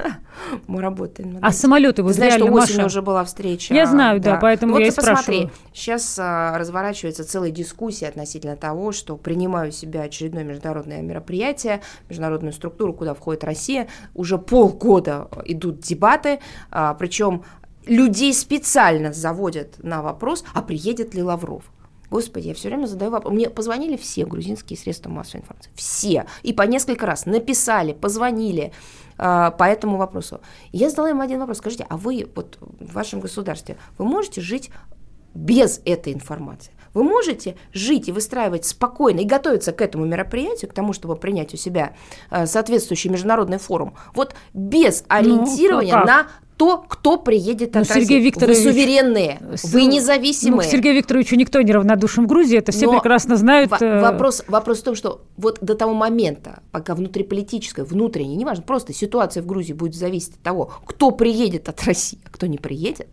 Мы 0.67 0.81
работаем 0.81 1.33
над 1.33 1.43
а 1.43 1.49
этим. 1.49 1.57
самолеты 1.57 2.03
вы 2.03 2.13
знаешь, 2.13 2.35
что 2.35 2.45
осенью 2.45 2.83
Маша? 2.83 2.85
уже 2.85 3.01
была 3.01 3.25
встреча. 3.25 3.73
Я 3.73 3.85
знаю, 3.85 4.21
да, 4.21 4.35
да 4.35 4.39
поэтому 4.39 4.73
вот 4.73 4.79
я 4.79 4.87
и 4.87 4.91
спрашиваю. 4.91 5.17
посмотри, 5.17 5.49
сейчас 5.73 6.17
а, 6.17 6.57
разворачивается 6.57 7.25
целая 7.25 7.51
дискуссия 7.51 8.07
относительно 8.07 8.55
того, 8.55 8.93
что 8.93 9.17
принимаю 9.17 9.73
в 9.73 9.75
себя 9.75 10.03
очередное 10.03 10.45
международное 10.45 11.01
мероприятие, 11.01 11.81
международную 12.07 12.53
структуру, 12.53 12.93
куда 12.93 13.13
входит 13.13 13.43
Россия. 13.43 13.89
Уже 14.13 14.37
полгода 14.37 15.27
идут 15.43 15.79
дебаты, 15.81 16.39
а, 16.71 16.93
причем 16.93 17.43
людей 17.85 18.33
специально 18.33 19.11
заводят 19.11 19.83
на 19.83 20.01
вопрос, 20.01 20.45
а 20.53 20.61
приедет 20.61 21.13
ли 21.13 21.21
Лавров. 21.21 21.63
Господи, 22.09 22.47
я 22.47 22.53
все 22.53 22.69
время 22.69 22.85
задаю 22.85 23.11
вопрос. 23.11 23.33
Мне 23.33 23.49
позвонили 23.49 23.97
все 23.97 24.25
грузинские 24.25 24.77
средства 24.77 25.09
массовой 25.09 25.41
информации. 25.41 25.71
Все. 25.75 26.25
И 26.43 26.53
по 26.53 26.63
несколько 26.63 27.05
раз 27.05 27.25
написали, 27.25 27.93
позвонили 27.93 28.71
э, 29.17 29.51
по 29.57 29.63
этому 29.63 29.97
вопросу. 29.97 30.41
Я 30.71 30.89
задала 30.89 31.09
им 31.09 31.21
один 31.21 31.39
вопрос. 31.39 31.57
Скажите, 31.57 31.85
а 31.89 31.97
вы 31.97 32.27
вот 32.35 32.57
в 32.59 32.93
вашем 32.93 33.19
государстве, 33.19 33.77
вы 33.97 34.05
можете 34.05 34.41
жить 34.41 34.69
без 35.33 35.81
этой 35.85 36.13
информации? 36.13 36.71
Вы 36.95 37.03
можете 37.03 37.55
жить 37.73 38.07
и 38.07 38.11
выстраивать 38.11 38.65
спокойно 38.65 39.19
и 39.19 39.25
готовиться 39.25 39.73
к 39.73 39.81
этому 39.81 40.05
мероприятию, 40.05 40.71
к 40.71 40.73
тому, 40.73 40.93
чтобы 40.93 41.15
принять 41.17 41.53
у 41.53 41.57
себя 41.57 41.93
э, 42.31 42.47
соответствующий 42.47 43.11
международный 43.11 43.59
форум, 43.59 43.95
вот 44.15 44.33
без 44.53 45.01
ну, 45.01 45.07
ориентирования 45.09 45.97
ну, 45.97 46.05
на 46.05 46.27
то, 46.57 46.77
кто 46.87 47.17
приедет 47.17 47.75
ну, 47.75 47.81
от 47.81 47.87
Сергей 47.87 48.01
России. 48.01 48.19
Викторович, 48.21 48.57
вы 48.57 48.71
суверенные, 48.71 49.41
с... 49.55 49.65
вы 49.65 49.85
независимые. 49.85 50.63
Ну, 50.65 50.71
Сергею 50.71 50.95
Викторовичу 50.95 51.35
никто 51.35 51.61
не 51.61 51.73
равнодушен 51.73 52.23
в 52.23 52.27
Грузии, 52.27 52.57
это 52.57 52.71
все 52.71 52.85
Но 52.85 52.93
прекрасно 52.93 53.35
знают. 53.35 53.73
Э, 53.81 53.99
вопрос, 53.99 54.43
вопрос 54.47 54.79
в 54.79 54.83
том, 54.83 54.95
что 54.95 55.21
вот 55.35 55.59
до 55.61 55.75
того 55.75 55.93
момента, 55.93 56.61
пока 56.71 56.95
внутриполитическая, 56.95 57.83
внутренняя, 57.83 58.37
неважно, 58.37 58.63
просто 58.63 58.93
ситуация 58.93 59.43
в 59.43 59.45
Грузии 59.45 59.73
будет 59.73 59.95
зависеть 59.95 60.35
от 60.35 60.41
того, 60.41 60.71
кто 60.85 61.11
приедет 61.11 61.67
от 61.67 61.83
России, 61.83 62.19
а 62.25 62.29
кто 62.29 62.47
не 62.47 62.57
приедет, 62.57 63.09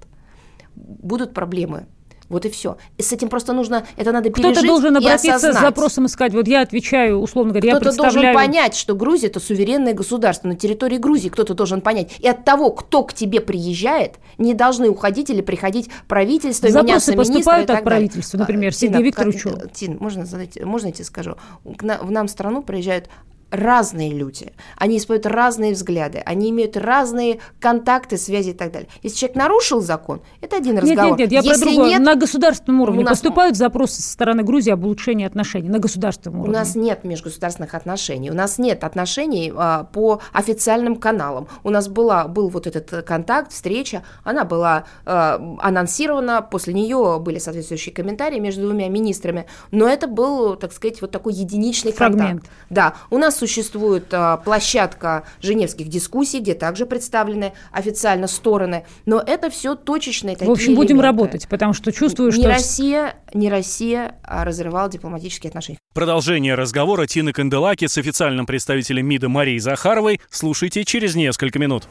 будут 0.76 1.34
проблемы 1.34 1.86
вот 2.32 2.46
и 2.46 2.50
все. 2.50 2.78
И 2.96 3.02
с 3.02 3.12
этим 3.12 3.28
просто 3.28 3.52
нужно, 3.52 3.86
это 3.96 4.10
надо 4.10 4.30
пережить 4.30 4.52
Кто-то 4.52 4.66
должен 4.66 4.96
обратиться 4.96 5.52
с 5.52 5.60
запросом 5.60 6.06
и 6.06 6.08
сказать, 6.08 6.32
вот 6.32 6.48
я 6.48 6.62
отвечаю, 6.62 7.18
условно 7.18 7.52
говоря, 7.52 7.72
Кто-то 7.72 7.90
представляю... 7.90 8.34
должен 8.34 8.34
понять, 8.34 8.74
что 8.74 8.94
Грузия– 8.94 9.26
это 9.28 9.38
суверенное 9.38 9.92
государство. 9.92 10.48
На 10.48 10.56
территории 10.56 10.96
Грузии 10.96 11.28
кто-то 11.28 11.54
должен 11.54 11.82
понять. 11.82 12.16
И 12.18 12.26
от 12.26 12.44
того, 12.44 12.70
кто 12.70 13.04
к 13.04 13.12
тебе 13.12 13.40
приезжает, 13.40 14.14
не 14.38 14.54
должны 14.54 14.88
уходить 14.88 15.30
или 15.30 15.42
приходить 15.42 15.90
правительство, 16.08 16.70
Запросы 16.70 17.12
поступают 17.12 17.70
от 17.70 17.84
правительства, 17.84 18.38
например, 18.38 18.70
а, 18.70 18.72
Сергею 18.72 19.04
Викторовичу. 19.04 19.50
Тин, 19.72 19.98
можно, 20.00 20.24
задать, 20.24 20.62
можно 20.64 20.86
я 20.86 20.92
тебе 20.92 21.04
скажу? 21.04 21.36
В 21.64 22.10
нам 22.10 22.26
в 22.26 22.30
страну 22.30 22.62
приезжают 22.62 23.08
разные 23.52 24.10
люди, 24.12 24.52
они 24.76 24.96
исповедуют 24.96 25.26
разные 25.34 25.72
взгляды, 25.74 26.22
они 26.24 26.50
имеют 26.50 26.76
разные 26.76 27.38
контакты, 27.60 28.16
связи 28.16 28.50
и 28.50 28.54
так 28.54 28.72
далее. 28.72 28.88
Если 29.02 29.18
человек 29.18 29.36
нарушил 29.36 29.80
закон, 29.82 30.22
это 30.40 30.56
один 30.56 30.78
разговор. 30.78 31.18
Нет, 31.18 31.18
нет, 31.18 31.30
нет, 31.30 31.44
я 31.44 31.50
Если 31.50 31.64
про 31.64 31.70
другое. 31.70 31.90
Нет, 31.90 32.00
на 32.00 32.14
государственном 32.14 32.80
уровне 32.80 33.04
нас... 33.04 33.10
поступают 33.10 33.56
запросы 33.56 34.00
со 34.00 34.10
стороны 34.10 34.42
Грузии 34.42 34.72
об 34.72 34.84
улучшении 34.84 35.26
отношений 35.26 35.68
на 35.68 35.78
государственном 35.78 36.40
уровне. 36.40 36.56
У 36.56 36.58
нас 36.58 36.74
нет 36.74 37.04
межгосударственных 37.04 37.74
отношений, 37.74 38.30
у 38.30 38.34
нас 38.34 38.58
нет 38.58 38.84
отношений 38.84 39.52
а, 39.54 39.84
по 39.84 40.20
официальным 40.32 40.96
каналам. 40.96 41.48
У 41.62 41.70
нас 41.70 41.88
была, 41.88 42.26
был 42.28 42.48
вот 42.48 42.66
этот 42.66 43.04
контакт, 43.04 43.52
встреча, 43.52 44.02
она 44.24 44.44
была 44.44 44.84
а, 45.04 45.56
анонсирована, 45.60 46.40
после 46.40 46.72
нее 46.72 47.18
были 47.20 47.38
соответствующие 47.38 47.94
комментарии 47.94 48.38
между 48.38 48.62
двумя 48.62 48.88
министрами, 48.88 49.46
но 49.70 49.86
это 49.86 50.06
был, 50.06 50.56
так 50.56 50.72
сказать, 50.72 51.02
вот 51.02 51.10
такой 51.10 51.34
единичный 51.34 51.92
Фрагмент. 51.92 52.42
контакт. 52.42 52.50
Да, 52.70 52.94
у 53.10 53.18
нас 53.18 53.41
существует 53.46 54.06
а, 54.12 54.36
площадка 54.36 55.24
женевских 55.40 55.88
дискуссий, 55.88 56.38
где 56.38 56.54
также 56.54 56.86
представлены 56.86 57.52
официально 57.72 58.28
стороны, 58.28 58.84
но 59.04 59.20
это 59.20 59.50
все 59.50 59.74
точечные 59.74 60.36
такие 60.36 60.48
В 60.48 60.52
общем, 60.52 60.76
будем 60.76 60.96
элементы. 60.96 61.06
работать, 61.06 61.48
потому 61.48 61.72
что 61.72 61.90
чувствую, 61.90 62.30
не 62.30 62.42
что... 62.42 62.48
Россия, 62.48 63.16
не 63.34 63.50
Россия 63.50 64.14
а 64.22 64.44
разрывала 64.44 64.88
дипломатические 64.88 65.48
отношения. 65.48 65.78
Продолжение 65.92 66.54
разговора 66.54 67.06
Тины 67.06 67.32
Канделаки 67.32 67.88
с 67.88 67.98
официальным 67.98 68.46
представителем 68.46 69.06
МИДа 69.06 69.28
Марией 69.28 69.58
Захаровой 69.58 70.20
слушайте 70.30 70.84
через 70.84 71.16
несколько 71.16 71.58
минут. 71.58 71.88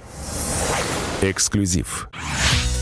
Эксклюзив. 1.22 2.10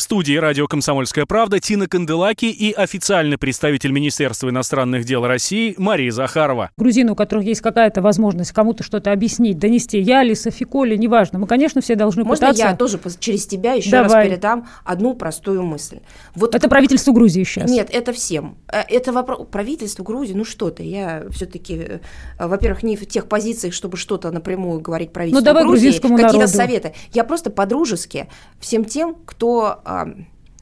В 0.00 0.02
студии 0.02 0.34
радио 0.36 0.66
«Комсомольская 0.66 1.26
правда» 1.26 1.60
Тина 1.60 1.86
Канделаки 1.86 2.46
и 2.46 2.72
официальный 2.72 3.36
представитель 3.36 3.92
Министерства 3.92 4.48
иностранных 4.48 5.04
дел 5.04 5.26
России 5.26 5.74
Мария 5.76 6.10
Захарова. 6.10 6.70
Грузины, 6.78 7.12
у 7.12 7.14
которых 7.14 7.44
есть 7.44 7.60
какая-то 7.60 8.00
возможность 8.00 8.52
кому-то 8.52 8.82
что-то 8.82 9.12
объяснить, 9.12 9.58
донести, 9.58 10.00
я 10.00 10.22
ли, 10.22 10.34
Софико 10.34 10.84
ли, 10.84 10.96
неважно, 10.96 11.38
мы, 11.38 11.46
конечно, 11.46 11.82
все 11.82 11.96
должны 11.96 12.24
Можно 12.24 12.46
пытаться... 12.46 12.62
я 12.62 12.76
тоже 12.76 12.98
через 13.18 13.46
тебя 13.46 13.74
еще 13.74 13.90
Давай. 13.90 14.08
раз 14.08 14.26
передам 14.26 14.68
одну 14.86 15.12
простую 15.12 15.64
мысль? 15.64 15.98
Вот 16.34 16.54
это 16.54 16.70
правительство 16.70 17.12
Грузии 17.12 17.44
сейчас. 17.44 17.70
Нет, 17.70 17.90
это 17.92 18.14
всем. 18.14 18.56
Э, 18.72 18.80
это 18.88 19.12
вопрос 19.12 19.48
правительству 19.52 20.02
Грузии, 20.02 20.32
ну 20.32 20.46
что 20.46 20.70
ты, 20.70 20.82
я 20.82 21.24
все-таки, 21.30 21.74
э, 21.74 21.98
во-первых, 22.38 22.82
не 22.84 22.96
в 22.96 23.04
тех 23.04 23.28
позициях, 23.28 23.74
чтобы 23.74 23.98
что-то 23.98 24.30
напрямую 24.30 24.80
говорить 24.80 25.12
правительству 25.12 25.42
ну, 25.42 25.44
давай 25.44 25.64
Грузии, 25.64 25.92
какие-то 25.92 26.22
народу. 26.22 26.48
советы. 26.48 26.94
Я 27.12 27.24
просто 27.24 27.50
по-дружески 27.50 28.30
всем 28.60 28.86
тем, 28.86 29.14
кто 29.26 29.82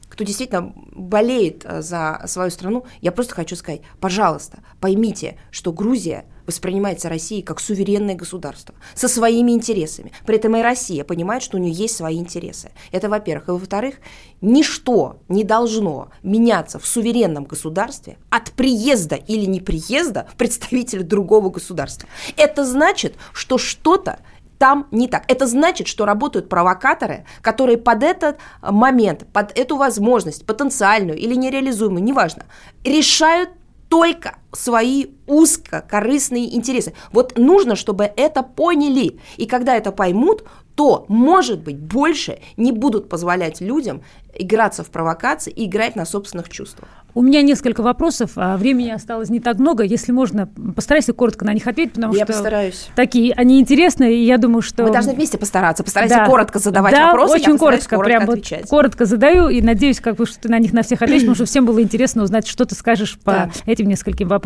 кто 0.09 0.23
действительно 0.25 0.73
болеет 0.91 1.63
э, 1.63 1.81
за 1.81 2.21
свою 2.25 2.51
страну, 2.51 2.83
я 2.99 3.11
просто 3.11 3.35
хочу 3.35 3.55
сказать, 3.55 3.81
пожалуйста, 4.01 4.59
поймите, 4.81 5.37
что 5.51 5.71
Грузия 5.71 6.25
воспринимается 6.45 7.09
Россией 7.09 7.43
как 7.43 7.59
суверенное 7.59 8.15
государство 8.15 8.73
со 8.95 9.07
своими 9.07 9.51
интересами. 9.51 10.11
При 10.25 10.37
этом 10.37 10.55
и 10.57 10.61
Россия 10.61 11.03
понимает, 11.03 11.43
что 11.43 11.57
у 11.57 11.59
нее 11.59 11.71
есть 11.71 11.95
свои 11.95 12.17
интересы. 12.17 12.71
Это 12.91 13.07
во-первых. 13.07 13.47
И 13.47 13.51
во-вторых, 13.51 13.95
ничто 14.41 15.19
не 15.29 15.43
должно 15.43 16.09
меняться 16.23 16.79
в 16.79 16.87
суверенном 16.87 17.43
государстве 17.43 18.17
от 18.31 18.51
приезда 18.53 19.15
или 19.15 19.45
неприезда 19.45 20.27
представителя 20.39 21.03
другого 21.03 21.51
государства. 21.51 22.09
Это 22.35 22.65
значит, 22.65 23.15
что 23.31 23.59
что-то 23.59 24.19
там 24.59 24.87
не 24.91 25.07
так. 25.07 25.23
Это 25.27 25.47
значит, 25.47 25.87
что 25.87 26.05
работают 26.05 26.49
провокаторы, 26.49 27.25
которые 27.41 27.77
под 27.79 28.03
этот 28.03 28.37
момент, 28.61 29.25
под 29.33 29.57
эту 29.57 29.77
возможность, 29.77 30.45
потенциальную 30.45 31.17
или 31.17 31.33
нереализуемую, 31.33 32.03
неважно, 32.03 32.43
решают 32.83 33.49
только 33.87 34.35
свои 34.51 35.07
узкокорыстные 35.27 36.55
интересы. 36.55 36.93
Вот 37.11 37.37
нужно, 37.37 37.75
чтобы 37.75 38.11
это 38.15 38.43
поняли. 38.43 39.19
И 39.37 39.45
когда 39.45 39.75
это 39.75 39.91
поймут, 39.91 40.43
то, 40.75 41.05
может 41.09 41.61
быть, 41.61 41.77
больше 41.77 42.39
не 42.55 42.71
будут 42.71 43.09
позволять 43.09 43.59
людям 43.59 44.01
играться 44.33 44.83
в 44.83 44.89
провокации 44.89 45.51
и 45.51 45.65
играть 45.65 45.95
на 45.95 46.05
собственных 46.05 46.49
чувствах. 46.49 46.87
У 47.15 47.21
меня 47.21 47.41
несколько 47.41 47.81
вопросов, 47.81 48.31
а 48.35 48.55
времени 48.55 48.89
осталось 48.89 49.29
не 49.29 49.39
так 49.39 49.57
много. 49.57 49.83
Если 49.83 50.11
можно, 50.11 50.47
постарайся 50.75 51.11
коротко 51.11 51.43
на 51.43 51.53
них 51.53 51.65
ответить, 51.65 51.93
потому 51.93 52.13
я 52.13 52.23
что 52.23 52.33
постараюсь. 52.33 52.87
такие 52.95 53.33
они 53.33 53.59
интересные, 53.59 54.15
и 54.15 54.25
я 54.25 54.37
думаю, 54.37 54.61
что 54.61 54.83
мы 54.83 54.91
должны 54.91 55.13
вместе 55.13 55.37
постараться. 55.37 55.83
Постарайся 55.83 56.15
да. 56.15 56.25
коротко 56.27 56.59
задавать 56.59 56.93
да, 56.93 57.07
вопросы. 57.07 57.33
очень 57.33 57.57
коротко, 57.57 57.95
коротко 57.95 58.05
прям 58.05 58.29
отвечать. 58.29 58.61
вот 58.61 58.69
коротко 58.69 59.05
задаю 59.05 59.49
и 59.49 59.61
надеюсь, 59.61 59.99
как 59.99 60.15
бы, 60.15 60.25
что 60.27 60.39
ты 60.39 60.49
на 60.49 60.59
них 60.59 60.71
на 60.71 60.83
всех 60.83 61.01
ответишь, 61.01 61.23
потому 61.23 61.35
что 61.35 61.45
всем 61.45 61.65
было 61.65 61.81
интересно 61.81 62.23
узнать, 62.23 62.47
что 62.47 62.63
ты 62.65 62.75
скажешь 62.75 63.17
по 63.19 63.31
да. 63.31 63.51
этим 63.65 63.87
нескольким 63.87 64.27
вопросам. 64.27 64.38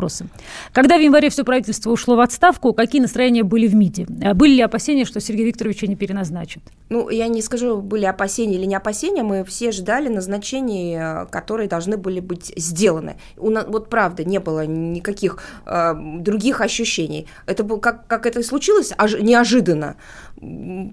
Когда 0.71 0.97
в 0.97 1.01
январе 1.01 1.29
все 1.29 1.43
правительство 1.43 1.91
ушло 1.91 2.15
в 2.15 2.19
отставку, 2.19 2.73
какие 2.73 3.01
настроения 3.01 3.43
были 3.43 3.67
в 3.67 3.75
МИДе? 3.75 4.07
А 4.23 4.33
были 4.33 4.55
ли 4.55 4.61
опасения, 4.61 5.05
что 5.05 5.19
Сергей 5.19 5.45
Викторовича 5.45 5.87
не 5.87 5.95
переназначат? 5.95 6.63
Ну, 6.89 7.09
я 7.09 7.27
не 7.27 7.41
скажу, 7.41 7.81
были 7.81 8.05
опасения 8.05 8.55
или 8.55 8.65
не 8.65 8.75
опасения, 8.75 9.23
мы 9.23 9.43
все 9.43 9.71
ждали 9.71 10.09
назначений, 10.09 10.95
э, 10.97 11.25
которые 11.27 11.67
должны 11.67 11.97
были 11.97 12.19
быть 12.19 12.53
сделаны 12.55 13.15
у 13.37 13.49
нас, 13.49 13.65
вот 13.67 13.89
правда, 13.89 14.23
не 14.23 14.39
было 14.39 14.65
никаких 14.65 15.37
э, 15.65 15.93
других 16.19 16.61
ощущений. 16.61 17.27
Это 17.45 17.63
было, 17.63 17.79
как, 17.79 18.07
как 18.07 18.25
это 18.25 18.41
случилось, 18.43 18.93
ож, 18.97 19.19
неожиданно. 19.19 19.95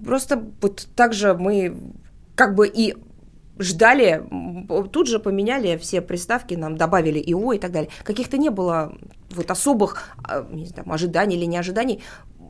Просто 0.05 0.43
вот 0.61 0.87
так 0.95 1.13
же 1.13 1.33
мы 1.33 1.75
как 2.35 2.55
бы 2.55 2.67
и 2.67 2.95
ждали, 3.59 4.23
тут 4.91 5.07
же 5.07 5.19
поменяли 5.19 5.77
все 5.77 6.01
приставки, 6.01 6.55
нам 6.55 6.77
добавили 6.77 7.19
ИО 7.19 7.53
и 7.53 7.59
так 7.59 7.71
далее. 7.71 7.89
Каких-то 8.03 8.37
не 8.37 8.49
было 8.49 8.97
вот 9.31 9.49
особых 9.51 10.09
а, 10.23 10.45
не 10.51 10.65
знаю, 10.65 10.91
ожиданий 10.91 11.37
или 11.37 11.45
неожиданий 11.45 12.01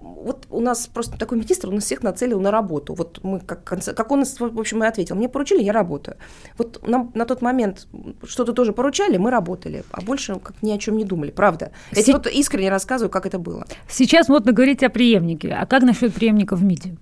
вот 0.01 0.47
у 0.49 0.59
нас 0.59 0.87
просто 0.87 1.17
такой 1.17 1.37
министр, 1.37 1.69
он 1.69 1.75
нас 1.75 1.83
всех 1.83 2.03
нацелил 2.03 2.39
на 2.39 2.51
работу. 2.51 2.93
Вот 2.93 3.19
мы, 3.23 3.39
как, 3.39 3.63
как 3.63 4.11
он, 4.11 4.23
в 4.25 4.59
общем, 4.59 4.83
и 4.83 4.87
ответил, 4.87 5.15
мне 5.15 5.29
поручили, 5.29 5.63
я 5.63 5.73
работаю. 5.73 6.17
Вот 6.57 6.87
нам 6.87 7.11
на 7.13 7.25
тот 7.25 7.41
момент 7.41 7.87
что-то 8.23 8.53
тоже 8.53 8.73
поручали, 8.73 9.17
мы 9.17 9.31
работали, 9.31 9.83
а 9.91 10.01
больше 10.01 10.35
как 10.39 10.61
ни 10.61 10.71
о 10.71 10.77
чем 10.77 10.97
не 10.97 11.05
думали, 11.05 11.31
правда. 11.31 11.71
Я 11.91 12.03
Си... 12.03 12.13
вот 12.13 12.27
искренне 12.27 12.69
рассказываю, 12.69 13.11
как 13.11 13.25
это 13.25 13.39
было. 13.39 13.65
Сейчас 13.89 14.29
модно 14.29 14.51
говорить 14.51 14.83
о 14.83 14.89
преемнике. 14.89 15.55
А 15.59 15.65
как 15.65 15.83
насчет 15.83 16.13
преемника 16.13 16.55
в 16.55 16.63
МИДе? 16.63 16.95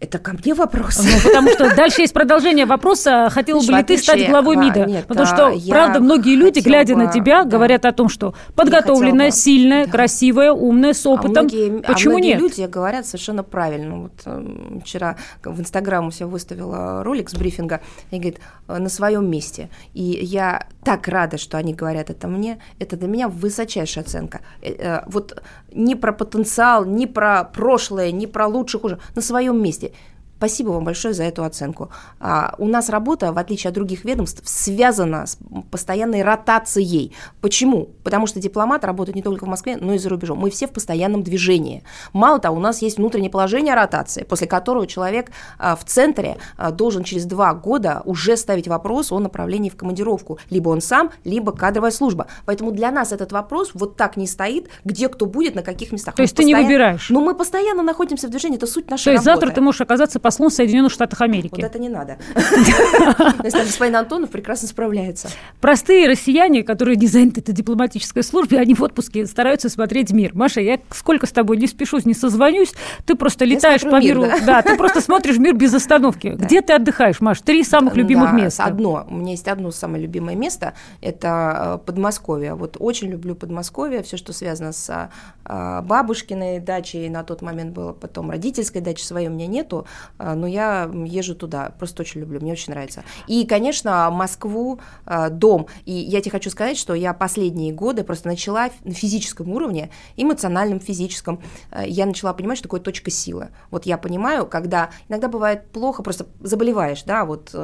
Это 0.00 0.18
ко 0.18 0.32
мне 0.32 0.54
вопрос. 0.54 0.98
Ну, 0.98 1.10
потому 1.22 1.50
что 1.50 1.76
дальше 1.76 2.00
есть 2.00 2.14
продолжение 2.14 2.64
вопроса, 2.64 3.28
хотела 3.30 3.60
бы 3.60 3.72
ли 3.72 3.82
ты 3.82 3.98
стать 3.98 4.28
главой 4.28 4.56
МИДа? 4.56 4.86
Нет, 4.86 5.06
потому 5.06 5.26
что, 5.26 5.54
правда, 5.68 6.00
многие 6.00 6.36
люди, 6.36 6.60
глядя 6.60 6.94
бы, 6.94 7.04
на 7.04 7.12
тебя, 7.12 7.44
да. 7.44 7.50
говорят 7.50 7.84
о 7.84 7.92
том, 7.92 8.08
что 8.08 8.34
подготовленная, 8.54 9.30
сильная, 9.30 9.84
да. 9.84 9.92
красивая, 9.92 10.52
умная, 10.52 10.94
с 10.94 11.04
опытом. 11.04 11.30
А 11.30 11.40
многие, 11.42 11.82
Почему 11.82 12.14
а 12.14 12.18
многие 12.18 12.32
нет? 12.32 12.40
люди 12.40 12.62
говорят 12.62 13.06
совершенно 13.06 13.42
правильно. 13.42 13.96
Вот 13.96 14.12
э, 14.24 14.78
вчера 14.82 15.16
в 15.44 15.60
Инстаграм 15.60 16.06
у 16.06 16.10
себя 16.10 16.28
выставила 16.28 17.04
ролик 17.04 17.28
с 17.28 17.34
брифинга 17.34 17.80
и 18.10 18.16
говорит, 18.16 18.40
э, 18.68 18.78
на 18.78 18.88
своем 18.88 19.30
месте. 19.30 19.68
И 19.92 20.02
я 20.02 20.66
так 20.82 21.08
рада, 21.08 21.36
что 21.36 21.58
они 21.58 21.74
говорят 21.74 22.08
это 22.08 22.26
мне. 22.26 22.58
Это 22.78 22.96
для 22.96 23.08
меня 23.08 23.28
высочайшая 23.28 24.04
оценка. 24.04 24.40
Э, 24.62 24.72
э, 24.72 25.02
вот 25.06 25.42
ни 25.74 25.94
про 25.94 26.12
потенциал, 26.12 26.84
ни 26.84 27.06
про 27.06 27.44
прошлое, 27.44 28.12
ни 28.12 28.26
про 28.26 28.46
лучше, 28.46 28.78
хуже, 28.78 28.98
на 29.14 29.22
своем 29.22 29.62
месте. 29.62 29.92
Спасибо 30.40 30.70
вам 30.70 30.84
большое 30.84 31.12
за 31.12 31.24
эту 31.24 31.44
оценку. 31.44 31.90
А, 32.18 32.54
у 32.56 32.66
нас 32.66 32.88
работа, 32.88 33.30
в 33.30 33.36
отличие 33.36 33.68
от 33.68 33.74
других 33.74 34.06
ведомств, 34.06 34.40
связана 34.48 35.26
с 35.26 35.36
постоянной 35.70 36.22
ротацией. 36.22 37.12
Почему? 37.42 37.90
Потому 38.04 38.26
что 38.26 38.40
дипломат 38.40 38.82
работает 38.82 39.16
не 39.16 39.22
только 39.22 39.44
в 39.44 39.48
Москве, 39.48 39.76
но 39.76 39.92
и 39.92 39.98
за 39.98 40.08
рубежом. 40.08 40.38
Мы 40.38 40.48
все 40.48 40.66
в 40.66 40.70
постоянном 40.70 41.22
движении. 41.22 41.82
Мало 42.14 42.38
того, 42.38 42.56
у 42.56 42.58
нас 42.58 42.80
есть 42.80 42.96
внутреннее 42.96 43.28
положение 43.28 43.74
ротации, 43.74 44.22
после 44.22 44.46
которого 44.46 44.86
человек 44.86 45.30
а, 45.58 45.76
в 45.76 45.84
центре 45.84 46.38
а, 46.56 46.70
должен 46.70 47.04
через 47.04 47.26
два 47.26 47.52
года 47.52 48.00
уже 48.06 48.38
ставить 48.38 48.66
вопрос 48.66 49.12
о 49.12 49.18
направлении 49.18 49.68
в 49.68 49.76
командировку. 49.76 50.38
Либо 50.48 50.70
он 50.70 50.80
сам, 50.80 51.10
либо 51.22 51.52
кадровая 51.52 51.90
служба. 51.90 52.28
Поэтому 52.46 52.70
для 52.70 52.90
нас 52.90 53.12
этот 53.12 53.30
вопрос 53.30 53.72
вот 53.74 53.96
так 53.96 54.16
не 54.16 54.26
стоит, 54.26 54.70
где 54.86 55.10
кто 55.10 55.26
будет, 55.26 55.54
на 55.54 55.62
каких 55.62 55.92
местах. 55.92 56.14
То 56.14 56.22
есть 56.22 56.34
ты 56.34 56.44
не 56.44 56.54
выбираешь? 56.54 57.10
Ну, 57.10 57.20
мы 57.20 57.34
постоянно 57.34 57.82
находимся 57.82 58.26
в 58.26 58.30
движении, 58.30 58.56
это 58.56 58.66
суть 58.66 58.88
нашей 58.88 59.04
То 59.04 59.10
есть 59.10 59.26
работы. 59.26 59.42
завтра 59.42 59.54
ты 59.54 59.60
можешь 59.60 59.82
оказаться 59.82 60.18
послом 60.30 60.50
в 60.50 60.52
Соединенных 60.52 60.92
Штатах 60.92 61.20
Америки. 61.22 61.56
Вот 61.56 61.64
это 61.64 61.78
не 61.80 61.88
надо. 61.88 62.16
Господин 63.42 63.96
Антонов 63.96 64.30
прекрасно 64.30 64.68
справляется. 64.68 65.28
Простые 65.60 66.06
россияне, 66.06 66.62
которые 66.62 66.96
не 66.96 67.08
заняты 67.08 67.40
этой 67.40 67.52
дипломатической 67.52 68.22
службе, 68.22 68.60
они 68.60 68.74
в 68.74 68.82
отпуске 68.82 69.26
стараются 69.26 69.68
смотреть 69.68 70.12
мир. 70.12 70.30
Маша, 70.34 70.60
я 70.60 70.78
сколько 70.90 71.26
с 71.26 71.32
тобой 71.32 71.56
не 71.56 71.66
спешусь, 71.66 72.06
не 72.06 72.14
созвонюсь, 72.14 72.72
ты 73.06 73.16
просто 73.16 73.44
летаешь 73.44 73.82
по 73.82 74.00
миру. 74.00 74.24
Да, 74.46 74.62
ты 74.62 74.76
просто 74.76 75.00
смотришь 75.00 75.38
мир 75.38 75.56
без 75.56 75.74
остановки. 75.74 76.28
Где 76.38 76.62
ты 76.62 76.74
отдыхаешь, 76.74 77.20
Маш? 77.20 77.40
Три 77.40 77.64
самых 77.64 77.96
любимых 77.96 78.32
места. 78.32 78.64
Одно. 78.64 79.06
У 79.10 79.16
меня 79.16 79.32
есть 79.32 79.48
одно 79.48 79.72
самое 79.72 80.02
любимое 80.02 80.36
место. 80.36 80.74
Это 81.00 81.78
э, 81.82 81.86
Подмосковье. 81.86 82.54
Вот 82.54 82.76
очень 82.78 83.08
люблю 83.08 83.34
Подмосковье. 83.34 84.04
Все, 84.04 84.16
что 84.16 84.32
связано 84.32 84.72
с 84.72 85.10
э, 85.44 85.82
бабушкиной 85.82 86.60
дачей. 86.60 87.08
На 87.08 87.24
тот 87.24 87.42
момент 87.42 87.72
было 87.72 87.92
потом 87.92 88.30
родительской 88.30 88.80
дачи 88.80 89.02
своей 89.02 89.26
у 89.26 89.32
меня 89.32 89.48
нету. 89.48 89.86
А, 90.20 90.34
но 90.34 90.46
я 90.46 90.90
езжу 91.06 91.34
туда, 91.34 91.72
просто 91.78 92.02
очень 92.02 92.20
люблю, 92.20 92.40
мне 92.40 92.52
очень 92.52 92.72
нравится. 92.72 93.04
И, 93.26 93.46
конечно, 93.46 94.10
Москву, 94.10 94.80
а, 95.06 95.30
дом. 95.30 95.66
И 95.86 95.92
я 95.92 96.20
тебе 96.20 96.32
хочу 96.32 96.50
сказать, 96.50 96.76
что 96.76 96.94
я 96.94 97.14
последние 97.14 97.72
годы 97.72 98.04
просто 98.04 98.28
начала 98.28 98.68
на 98.84 98.92
физическом 98.92 99.50
уровне, 99.50 99.90
эмоциональном, 100.16 100.80
физическом, 100.80 101.40
а, 101.70 101.84
я 101.86 102.04
начала 102.04 102.34
понимать, 102.34 102.58
что 102.58 102.64
такое 102.64 102.80
точка 102.80 103.10
силы. 103.10 103.48
Вот 103.70 103.86
я 103.86 103.96
понимаю, 103.96 104.46
когда 104.46 104.90
иногда 105.08 105.28
бывает 105.28 105.70
плохо, 105.70 106.02
просто 106.02 106.26
заболеваешь, 106.40 107.02
да, 107.04 107.24
вот 107.24 107.54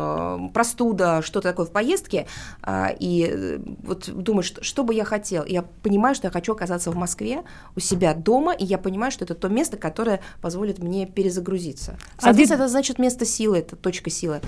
простуда, 0.53 1.23
что-то 1.23 1.51
такое 1.51 1.67
в 1.67 1.71
поездке, 1.71 2.27
и 2.99 3.29
э, 3.31 3.59
вот 3.83 4.11
думаешь, 4.11 4.53
что 4.61 4.85
бы 4.85 4.95
я 4.95 5.05
хотел. 5.05 5.45
Я 5.45 5.63
понимаю, 5.63 6.15
что 6.15 6.27
я 6.27 6.31
хочу 6.31 6.53
оказаться 6.53 6.91
в 6.91 6.97
Москве, 6.97 7.43
у 7.75 7.81
себя 7.81 8.15
дома, 8.15 8.53
и 8.53 8.65
я 8.65 8.79
понимаю, 8.79 9.13
что 9.13 9.25
это 9.25 9.35
то 9.35 9.49
место, 9.49 9.77
которое 9.77 10.21
позволит 10.41 10.79
мне 10.79 11.07
перезагрузиться. 11.07 11.99
Соответственно, 12.19 12.46
Это 12.51 12.69
значит 12.69 12.99
место 12.99 13.25
силы, 13.25 13.59
это 13.59 13.77
точка 13.77 14.11
силы. 14.11 14.41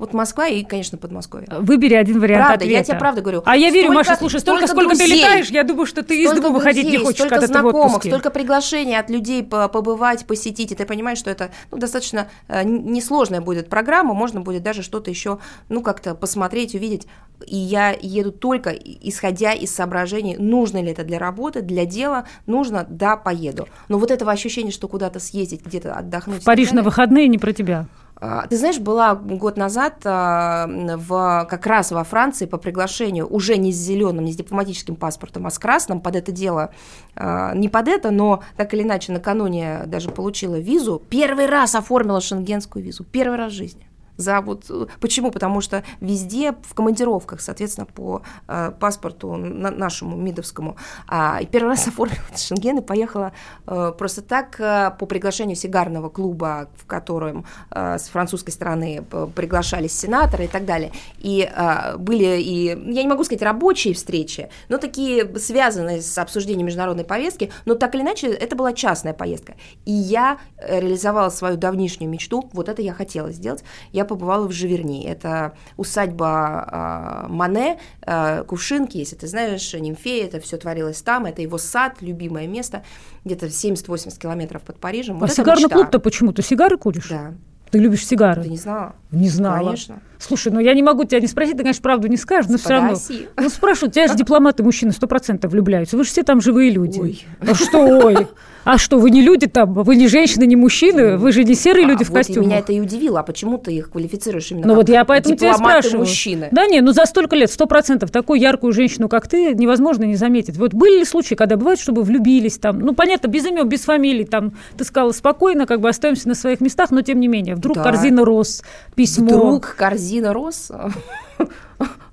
Вот 0.00 0.14
Москва 0.14 0.46
и, 0.46 0.64
конечно, 0.64 0.96
Подмосковье. 0.96 1.46
Выбери 1.50 1.92
один 1.92 2.20
вариант 2.20 2.46
Правда, 2.46 2.64
ответа. 2.64 2.78
я 2.78 2.84
тебе 2.84 2.98
правда 2.98 3.20
говорю. 3.20 3.42
А 3.44 3.54
я 3.54 3.68
верю, 3.68 3.92
Маша, 3.92 4.16
слушай, 4.16 4.40
столько, 4.40 4.66
сколько 4.66 4.96
друзей, 4.96 5.06
ты 5.06 5.14
летаешь, 5.14 5.50
я 5.50 5.62
думаю, 5.62 5.84
что 5.84 6.02
ты 6.02 6.22
из 6.22 6.32
дома 6.32 6.48
выходить 6.48 6.86
не 6.86 6.96
хочешь, 6.96 7.16
столько 7.16 7.34
когда 7.34 7.46
знакомых, 7.48 7.74
ты 7.74 7.78
в 7.78 7.84
отпуске. 7.84 8.08
столько 8.08 8.30
приглашений 8.30 8.98
от 8.98 9.10
людей 9.10 9.44
побывать, 9.44 10.24
посетить, 10.24 10.72
и 10.72 10.74
ты 10.74 10.86
понимаешь, 10.86 11.18
что 11.18 11.28
это 11.28 11.50
ну, 11.70 11.76
достаточно 11.76 12.30
э, 12.48 12.64
несложная 12.64 13.42
будет 13.42 13.68
программа, 13.68 14.14
можно 14.14 14.40
будет 14.40 14.62
даже 14.62 14.82
что-то 14.82 15.10
еще, 15.10 15.38
ну, 15.68 15.82
как-то 15.82 16.14
посмотреть, 16.14 16.74
увидеть. 16.74 17.06
И 17.46 17.56
я 17.56 17.90
еду 17.90 18.32
только 18.32 18.70
исходя 18.70 19.52
из 19.52 19.74
соображений, 19.74 20.38
нужно 20.38 20.80
ли 20.80 20.92
это 20.92 21.04
для 21.04 21.18
работы, 21.18 21.60
для 21.60 21.84
дела, 21.84 22.24
нужно, 22.46 22.86
да, 22.88 23.18
поеду. 23.18 23.68
Но 23.88 23.98
вот 23.98 24.10
этого 24.10 24.32
ощущения, 24.32 24.70
что 24.70 24.88
куда-то 24.88 25.20
съездить, 25.20 25.62
где-то 25.62 25.92
отдохнуть. 25.92 26.40
В 26.40 26.44
Париж 26.46 26.70
на 26.72 26.82
выходные 26.82 27.28
не 27.28 27.36
про 27.36 27.52
тебя. 27.52 27.86
А, 28.20 28.46
ты 28.46 28.56
знаешь, 28.56 28.78
была 28.78 29.14
год 29.14 29.56
назад 29.56 30.00
а, 30.04 30.66
в, 30.68 31.46
как 31.48 31.66
раз 31.66 31.90
во 31.90 32.04
Франции 32.04 32.44
по 32.44 32.58
приглашению 32.58 33.26
уже 33.26 33.56
не 33.56 33.72
с 33.72 33.76
зеленым, 33.76 34.24
не 34.24 34.32
с 34.32 34.36
дипломатическим 34.36 34.94
паспортом, 34.96 35.46
а 35.46 35.50
с 35.50 35.58
красным 35.58 36.00
под 36.00 36.16
это 36.16 36.30
дело, 36.30 36.70
а, 37.16 37.54
не 37.54 37.68
под 37.68 37.88
это, 37.88 38.10
но 38.10 38.42
так 38.56 38.74
или 38.74 38.82
иначе 38.82 39.12
накануне 39.12 39.82
даже 39.86 40.10
получила 40.10 40.58
визу, 40.58 41.02
первый 41.08 41.46
раз 41.46 41.74
оформила 41.74 42.20
шенгенскую 42.20 42.84
визу, 42.84 43.04
первый 43.04 43.38
раз 43.38 43.52
в 43.52 43.56
жизни 43.56 43.89
за 44.20 44.40
вот 44.40 44.66
э, 44.70 44.86
почему? 45.00 45.30
Потому 45.30 45.60
что 45.60 45.82
везде 46.00 46.52
в 46.62 46.74
командировках, 46.74 47.40
соответственно, 47.40 47.86
по 47.86 48.22
э, 48.48 48.72
паспорту 48.78 49.36
на, 49.36 49.70
нашему 49.70 50.16
мидовскому. 50.16 50.76
А, 51.08 51.38
и 51.40 51.46
первый 51.46 51.70
раз 51.70 51.86
оформила 51.88 52.20
Шенген 52.36 52.78
и 52.78 52.82
поехала 52.82 53.32
э, 53.66 53.92
просто 53.96 54.22
так 54.22 54.60
э, 54.60 54.92
по 54.98 55.06
приглашению 55.06 55.56
сигарного 55.56 56.08
клуба, 56.08 56.68
в 56.76 56.86
котором 56.86 57.44
э, 57.70 57.98
с 57.98 58.08
французской 58.08 58.50
стороны 58.50 59.04
приглашались 59.34 59.98
сенаторы 59.98 60.44
и 60.44 60.48
так 60.48 60.64
далее. 60.64 60.92
И 61.18 61.50
э, 61.50 61.96
были 61.96 62.40
и 62.40 62.66
я 62.68 63.02
не 63.02 63.08
могу 63.08 63.24
сказать 63.24 63.42
рабочие 63.42 63.94
встречи, 63.94 64.50
но 64.68 64.78
такие 64.78 65.38
связанные 65.38 66.02
с 66.02 66.18
обсуждением 66.18 66.66
международной 66.66 67.04
повестки, 67.04 67.50
но 67.64 67.74
так 67.74 67.94
или 67.94 68.02
иначе 68.02 68.28
это 68.28 68.56
была 68.56 68.72
частная 68.72 69.12
поездка. 69.12 69.54
И 69.84 69.92
я 69.92 70.38
э, 70.56 70.80
реализовала 70.80 71.30
свою 71.30 71.56
давнишнюю 71.56 72.10
мечту, 72.10 72.48
вот 72.52 72.68
это 72.68 72.82
я 72.82 72.92
хотела 72.92 73.30
сделать. 73.32 73.64
Я 73.92 74.04
побывала 74.10 74.46
в 74.46 74.52
Живерни. 74.52 75.04
Это 75.04 75.54
усадьба 75.76 77.26
э, 77.26 77.32
Мане, 77.32 77.78
э, 78.02 78.44
Кувшинки, 78.44 78.98
если 78.98 79.16
ты 79.16 79.26
знаешь, 79.28 79.72
Нимфея, 79.72 80.26
это 80.26 80.40
все 80.40 80.56
творилось 80.56 81.00
там, 81.02 81.26
это 81.26 81.42
его 81.42 81.58
сад, 81.58 81.98
любимое 82.00 82.48
место, 82.48 82.82
где-то 83.24 83.46
70-80 83.46 84.18
километров 84.18 84.62
под 84.62 84.78
Парижем. 84.80 85.16
А 85.16 85.20
вот 85.20 85.32
сигарный 85.32 85.68
клуб-то 85.68 86.00
почему? 86.00 86.32
Ты 86.32 86.42
сигары 86.42 86.76
куришь? 86.76 87.08
Да. 87.08 87.34
Ты 87.70 87.78
любишь 87.78 88.04
сигары? 88.04 88.42
Ты 88.42 88.48
не 88.48 88.56
знала? 88.56 88.96
Не 89.12 89.28
знала. 89.28 89.66
Конечно. 89.66 90.00
Слушай, 90.20 90.52
ну 90.52 90.60
я 90.60 90.74
не 90.74 90.82
могу 90.82 91.04
тебя 91.04 91.18
не 91.20 91.26
спросить, 91.26 91.56
ты, 91.56 91.62
конечно, 91.62 91.82
правду 91.82 92.06
не 92.06 92.16
скажешь, 92.18 92.50
но 92.50 92.58
все 92.58 92.68
равно. 92.70 92.94
Ну 93.36 93.48
спрашивают, 93.48 93.94
тебя 93.94 94.06
же 94.06 94.16
дипломаты 94.16 94.62
мужчины 94.62 94.92
сто 94.92 95.06
процентов 95.06 95.52
влюбляются. 95.52 95.96
Вы 95.96 96.04
же 96.04 96.10
все 96.10 96.22
там 96.22 96.40
живые 96.40 96.70
люди. 96.70 97.00
Ой. 97.00 97.24
А 97.40 97.54
что 97.54 97.78
ой? 97.78 98.26
А 98.62 98.76
что, 98.76 98.98
вы 98.98 99.10
не 99.10 99.22
люди 99.22 99.46
там? 99.46 99.72
Вы 99.72 99.96
не 99.96 100.06
женщины, 100.06 100.44
не 100.44 100.54
мужчины? 100.54 101.16
Вы 101.16 101.32
же 101.32 101.44
не 101.44 101.54
серые 101.54 101.86
люди 101.86 102.02
а, 102.02 102.04
в 102.04 102.10
вот 102.10 102.18
костюмах? 102.18 102.46
меня 102.46 102.58
это 102.58 102.74
и 102.74 102.80
удивило. 102.80 103.20
А 103.20 103.22
почему 103.22 103.56
ты 103.56 103.72
их 103.72 103.90
квалифицируешь 103.90 104.50
именно 104.50 104.66
Ну 104.68 104.74
вот 104.74 104.90
я 104.90 105.06
поэтому 105.06 105.34
тебя 105.34 105.54
спрашиваю. 105.54 106.00
мужчины? 106.00 106.48
Да 106.52 106.66
не, 106.66 106.82
ну 106.82 106.92
за 106.92 107.06
столько 107.06 107.36
лет, 107.36 107.50
сто 107.50 107.64
процентов, 107.66 108.10
такую 108.10 108.38
яркую 108.38 108.74
женщину, 108.74 109.08
как 109.08 109.26
ты, 109.28 109.54
невозможно 109.54 110.04
не 110.04 110.16
заметить. 110.16 110.58
Вот 110.58 110.74
были 110.74 110.98
ли 110.98 111.04
случаи, 111.06 111.34
когда 111.34 111.56
бывает, 111.56 111.80
чтобы 111.80 112.02
влюбились 112.02 112.58
там, 112.58 112.80
ну 112.80 112.94
понятно, 112.94 113.28
без 113.28 113.46
имен, 113.46 113.66
без 113.66 113.80
фамилий, 113.84 114.24
там, 114.26 114.52
ты 114.76 114.84
сказала 114.84 115.12
спокойно, 115.12 115.64
как 115.64 115.80
бы 115.80 115.88
остаемся 115.88 116.28
на 116.28 116.34
своих 116.34 116.60
местах, 116.60 116.90
но 116.90 117.00
тем 117.00 117.18
не 117.18 117.28
менее, 117.28 117.54
вдруг 117.54 117.78
Да. 117.78 117.82
корзина 117.84 118.26
роз, 118.26 118.62
письмо. 118.94 119.24
Вдруг 119.24 119.74
корзина 119.74 120.09
рос, 120.18 120.70
а 120.70 120.90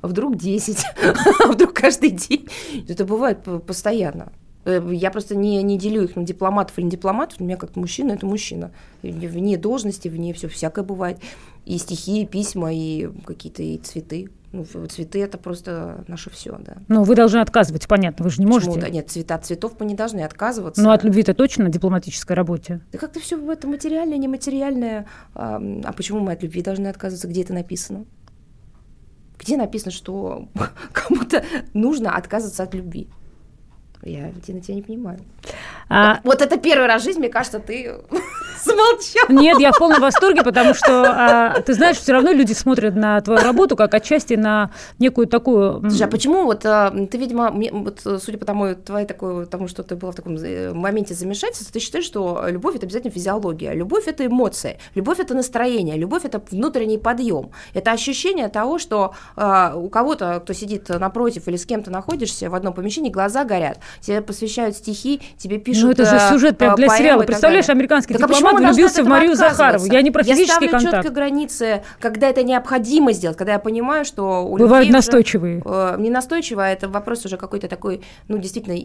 вдруг 0.02 0.38
10, 0.38 0.86
а 1.44 1.52
вдруг 1.52 1.74
каждый 1.74 2.12
день. 2.12 2.48
Это 2.88 3.06
бывает 3.06 3.40
постоянно. 3.66 4.32
Э, 4.66 4.82
Я 4.94 5.12
просто 5.12 5.36
не, 5.36 5.62
не 5.64 5.78
делю 5.78 6.04
их 6.04 6.16
на 6.16 6.24
дипломатов 6.24 6.78
или 6.78 6.86
не 6.86 6.92
дипломатов. 6.92 7.40
У 7.40 7.44
меня 7.44 7.58
как 7.58 7.76
мужчина 7.76 8.12
это 8.14 8.26
мужчина. 8.26 8.72
Вне 9.02 9.58
должности, 9.58 10.08
вне 10.08 10.34
все 10.34 10.48
всякое 10.48 10.84
бывает. 10.84 11.20
И 11.66 11.78
стихи, 11.78 12.22
и 12.22 12.26
письма, 12.26 12.74
и 12.74 13.10
какие-то 13.26 13.64
и 13.64 13.78
цветы. 13.78 14.30
Ну, 14.54 14.66
цветы 14.88 15.22
это 15.22 15.38
просто 15.38 16.06
наше 16.08 16.30
все, 16.30 16.58
да. 16.60 16.78
Ну, 16.88 17.04
вы 17.04 17.16
должны 17.16 17.40
отказывать, 17.40 17.88
понятно, 17.88 18.24
вы 18.24 18.30
же 18.30 18.42
не 18.42 18.46
Почему? 18.46 18.72
можете. 18.72 18.80
Да 18.80 18.90
нет, 18.90 19.10
цвета 19.10 19.36
от 19.36 19.46
цветов 19.46 19.74
мы 19.80 19.86
не 19.86 19.94
должны 19.94 20.22
отказываться. 20.22 20.82
Ну, 20.82 20.92
от 20.92 21.04
любви-то 21.04 21.34
точно 21.34 21.66
на 21.66 21.70
дипломатической 21.70 22.34
работе. 22.34 22.80
Да 22.92 22.98
как-то 22.98 23.20
все 23.20 23.38
это 23.52 23.68
материальное, 23.68 24.18
нематериальное. 24.18 25.06
А, 25.36 25.62
а 25.84 25.92
почему 25.94 26.22
мы 26.22 26.32
от 26.32 26.44
любви 26.44 26.62
должны 26.62 26.88
отказываться? 26.88 27.28
Где 27.28 27.42
это 27.42 27.54
написано? 27.54 28.06
Где 29.38 29.58
написано, 29.58 29.92
что 29.92 30.48
кому-то 30.94 31.44
нужно 31.74 32.16
отказываться 32.16 32.64
от 32.64 32.74
любви? 32.74 33.10
Я, 34.04 34.32
Дина, 34.46 34.62
тебя 34.62 34.76
не 34.76 34.82
понимаю. 34.84 35.20
А, 35.90 36.22
Вот 36.24 36.42
это 36.42 36.58
первый 36.58 36.88
раз 36.88 37.02
в 37.02 37.06
жизни, 37.06 37.20
мне 37.20 37.30
кажется, 37.30 37.60
ты 37.60 37.96
замолчал. 38.64 39.26
Нет, 39.30 39.60
я 39.60 39.72
в 39.72 39.78
полном 39.78 40.02
восторге, 40.02 40.44
потому 40.44 40.74
что, 40.74 41.04
а, 41.08 41.62
ты 41.62 41.74
знаешь, 41.74 41.98
все 41.98 42.14
равно 42.14 42.32
люди 42.32 42.54
смотрят 42.54 42.96
на 42.96 43.22
твою 43.22 43.42
работу 43.42 43.76
как 43.76 43.94
отчасти 43.94 44.34
на 44.34 44.72
некую 45.00 45.28
такую... 45.28 45.82
Слушай, 45.82 46.08
а 46.08 46.08
почему 46.08 46.46
вот 46.46 46.66
а, 46.66 46.92
ты, 46.92 47.18
видимо, 47.18 47.52
мне, 47.52 47.72
вот, 47.72 48.02
судя 48.04 48.38
по 48.38 48.46
тому, 48.46 48.76
твоей 48.76 49.06
такой, 49.06 49.46
тому, 49.46 49.68
что 49.68 49.84
ты 49.84 49.96
была 49.96 50.12
в 50.12 50.16
таком 50.16 50.36
э, 50.36 50.74
моменте 50.74 51.14
замешательства, 51.14 51.72
ты 51.72 51.80
считаешь, 51.80 52.06
что 52.06 52.46
любовь 52.48 52.76
это 52.76 52.86
обязательно 52.86 53.12
физиология, 53.12 53.74
любовь 53.74 54.08
это 54.08 54.26
эмоции, 54.26 54.80
любовь 54.96 55.20
это 55.20 55.34
настроение, 55.34 55.98
любовь 55.98 56.26
это 56.26 56.42
внутренний 56.52 56.98
подъем, 56.98 57.52
это 57.74 57.92
ощущение 57.92 58.48
того, 58.48 58.80
что 58.80 59.14
а, 59.36 59.76
у 59.76 59.90
кого-то, 59.90 60.40
кто 60.44 60.54
сидит 60.54 60.90
напротив 60.90 61.48
или 61.48 61.56
с 61.56 61.66
кем-то 61.66 61.92
находишься 61.92 62.50
в 62.50 62.56
одном 62.56 62.74
помещении, 62.74 63.10
глаза 63.10 63.44
горят, 63.44 63.80
тебе 64.02 64.22
посвящают 64.22 64.76
стихи, 64.76 65.22
тебе 65.38 65.58
пишут. 65.58 65.84
Ну, 65.84 65.92
это 65.92 66.06
же 66.06 66.16
э, 66.16 66.30
сюжет 66.30 66.58
прям 66.58 66.74
э, 66.74 66.78
для 66.78 66.90
сериала. 66.90 67.24
Представляешь, 67.24 67.70
американский 67.70 68.14
Так 68.14 68.24
а 68.24 68.28
формат 68.52 68.76
влюбился 68.76 69.04
в 69.04 69.08
Марию 69.08 69.36
Захарову. 69.36 69.86
Я 69.86 70.02
не 70.02 70.12
про 70.12 70.24
физический 70.24 70.66
я 70.66 70.72
контакт. 70.72 70.96
четко 70.96 71.12
границы, 71.12 71.84
когда 72.00 72.30
это 72.30 72.44
необходимо 72.44 73.12
сделать, 73.14 73.38
когда 73.38 73.54
я 73.54 73.60
понимаю, 73.60 74.06
что 74.06 74.46
у 74.46 74.58
Бывают 74.58 74.90
настойчивые. 74.90 75.62
Уже, 75.64 75.76
э, 75.76 75.96
не 76.00 76.10
настойчивые, 76.10 76.68
а 76.68 76.70
это 76.70 76.90
вопрос 76.90 77.26
уже 77.26 77.38
какой-то 77.38 77.68
такой, 77.68 78.02
ну, 78.28 78.38
действительно, 78.38 78.76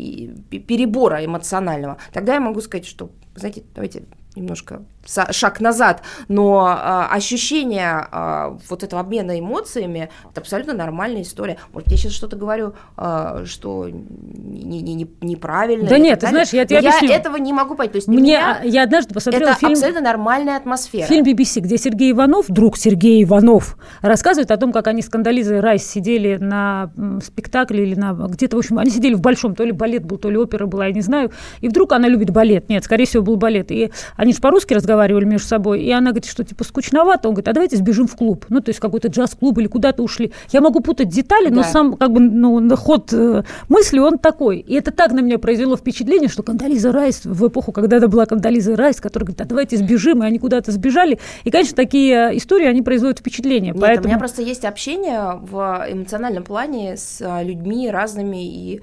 перебора 0.60 1.24
эмоционального. 1.24 1.98
Тогда 2.12 2.34
я 2.34 2.40
могу 2.40 2.60
сказать, 2.60 2.86
что, 2.86 3.10
знаете, 3.34 3.62
давайте 3.74 4.04
немножко 4.36 4.82
шаг 5.30 5.60
назад, 5.60 6.02
но 6.28 6.64
а, 6.66 7.08
ощущение 7.10 8.06
а, 8.10 8.56
вот 8.68 8.82
этого 8.82 9.00
обмена 9.00 9.38
эмоциями 9.38 10.10
это 10.30 10.40
абсолютно 10.40 10.74
нормальная 10.74 11.22
история. 11.22 11.58
Может, 11.72 11.90
я 11.90 11.96
сейчас 11.96 12.12
что-то 12.12 12.36
говорю, 12.36 12.74
а, 12.96 13.44
что 13.44 13.88
не, 13.88 14.80
не, 14.80 14.94
не, 14.94 15.10
неправильно. 15.20 15.88
Да 15.88 15.98
нет, 15.98 16.20
ты 16.20 16.28
знаешь, 16.28 16.50
я 16.50 16.64
тебе 16.64 16.80
я 16.80 16.90
объясню. 16.90 17.10
этого 17.10 17.36
не 17.36 17.52
могу 17.52 17.74
понять. 17.74 17.92
То 17.92 17.96
есть 17.96 18.08
Мне, 18.08 18.20
меня 18.20 18.60
я 18.62 18.84
однажды 18.84 19.12
посмотрела 19.12 19.50
это 19.50 19.58
фильм... 19.58 19.72
абсолютно 19.72 20.02
нормальная 20.02 20.56
атмосфера. 20.56 21.06
Фильм 21.06 21.24
BBC, 21.26 21.60
где 21.60 21.78
Сергей 21.78 22.12
Иванов, 22.12 22.46
друг 22.48 22.76
Сергей 22.76 23.24
Иванов, 23.24 23.76
рассказывает 24.02 24.50
о 24.50 24.56
том, 24.56 24.72
как 24.72 24.86
они 24.86 25.02
с 25.02 25.08
Кандализой 25.08 25.60
Райс 25.60 25.84
сидели 25.84 26.36
на 26.36 26.92
спектакле 27.24 27.82
или 27.82 27.94
на 27.96 28.12
где-то, 28.12 28.56
в 28.56 28.60
общем, 28.60 28.78
они 28.78 28.90
сидели 28.90 29.14
в 29.14 29.20
большом, 29.20 29.56
то 29.56 29.64
ли 29.64 29.72
балет 29.72 30.04
был, 30.04 30.16
то 30.18 30.30
ли 30.30 30.38
опера 30.38 30.66
была, 30.66 30.86
я 30.86 30.92
не 30.92 31.00
знаю, 31.00 31.32
и 31.60 31.68
вдруг 31.68 31.92
она 31.92 32.08
любит 32.08 32.30
балет. 32.30 32.68
Нет, 32.68 32.84
скорее 32.84 33.06
всего, 33.06 33.22
был 33.22 33.36
балет. 33.36 33.72
И 33.72 33.90
они 34.22 34.32
же 34.32 34.40
по-русски 34.40 34.72
разговаривали 34.72 35.24
между 35.24 35.48
собой, 35.48 35.82
и 35.82 35.90
она 35.90 36.10
говорит, 36.12 36.26
что 36.26 36.44
типа 36.44 36.62
скучновато. 36.62 37.28
Он 37.28 37.34
говорит, 37.34 37.48
а 37.48 37.52
давайте 37.52 37.76
сбежим 37.76 38.06
в 38.06 38.14
клуб. 38.14 38.46
Ну, 38.50 38.60
то 38.60 38.68
есть 38.68 38.78
какой-то 38.78 39.08
джаз-клуб 39.08 39.58
или 39.58 39.66
куда-то 39.66 40.00
ушли. 40.04 40.32
Я 40.52 40.60
могу 40.60 40.78
путать 40.78 41.08
детали, 41.08 41.48
да. 41.48 41.56
но 41.56 41.62
сам 41.64 41.96
как 41.96 42.12
бы 42.12 42.20
ну, 42.20 42.76
ход 42.76 43.12
э, 43.12 43.42
мысли 43.68 43.98
он 43.98 44.18
такой. 44.18 44.58
И 44.60 44.74
это 44.74 44.92
так 44.92 45.10
на 45.10 45.20
меня 45.20 45.40
произвело 45.40 45.76
впечатление, 45.76 46.28
что 46.28 46.44
Кандализа 46.44 46.92
Райс 46.92 47.22
в 47.24 47.48
эпоху, 47.48 47.72
когда 47.72 47.96
это 47.96 48.06
была 48.06 48.24
Кандализа 48.26 48.76
Райс, 48.76 49.00
которая 49.00 49.26
говорит, 49.26 49.40
а 49.40 49.44
давайте 49.44 49.76
сбежим, 49.76 50.22
и 50.22 50.26
они 50.26 50.38
куда-то 50.38 50.70
сбежали. 50.70 51.18
И, 51.42 51.50
конечно, 51.50 51.74
такие 51.74 52.36
истории, 52.36 52.66
они 52.66 52.82
производят 52.82 53.18
впечатление. 53.18 53.72
Нет, 53.72 53.80
поэтому... 53.80 54.04
у 54.04 54.08
меня 54.08 54.18
просто 54.18 54.42
есть 54.42 54.64
общение 54.64 55.40
в 55.40 55.84
эмоциональном 55.90 56.44
плане 56.44 56.96
с 56.96 57.20
а, 57.20 57.42
людьми 57.42 57.90
разными, 57.90 58.46
и 58.46 58.82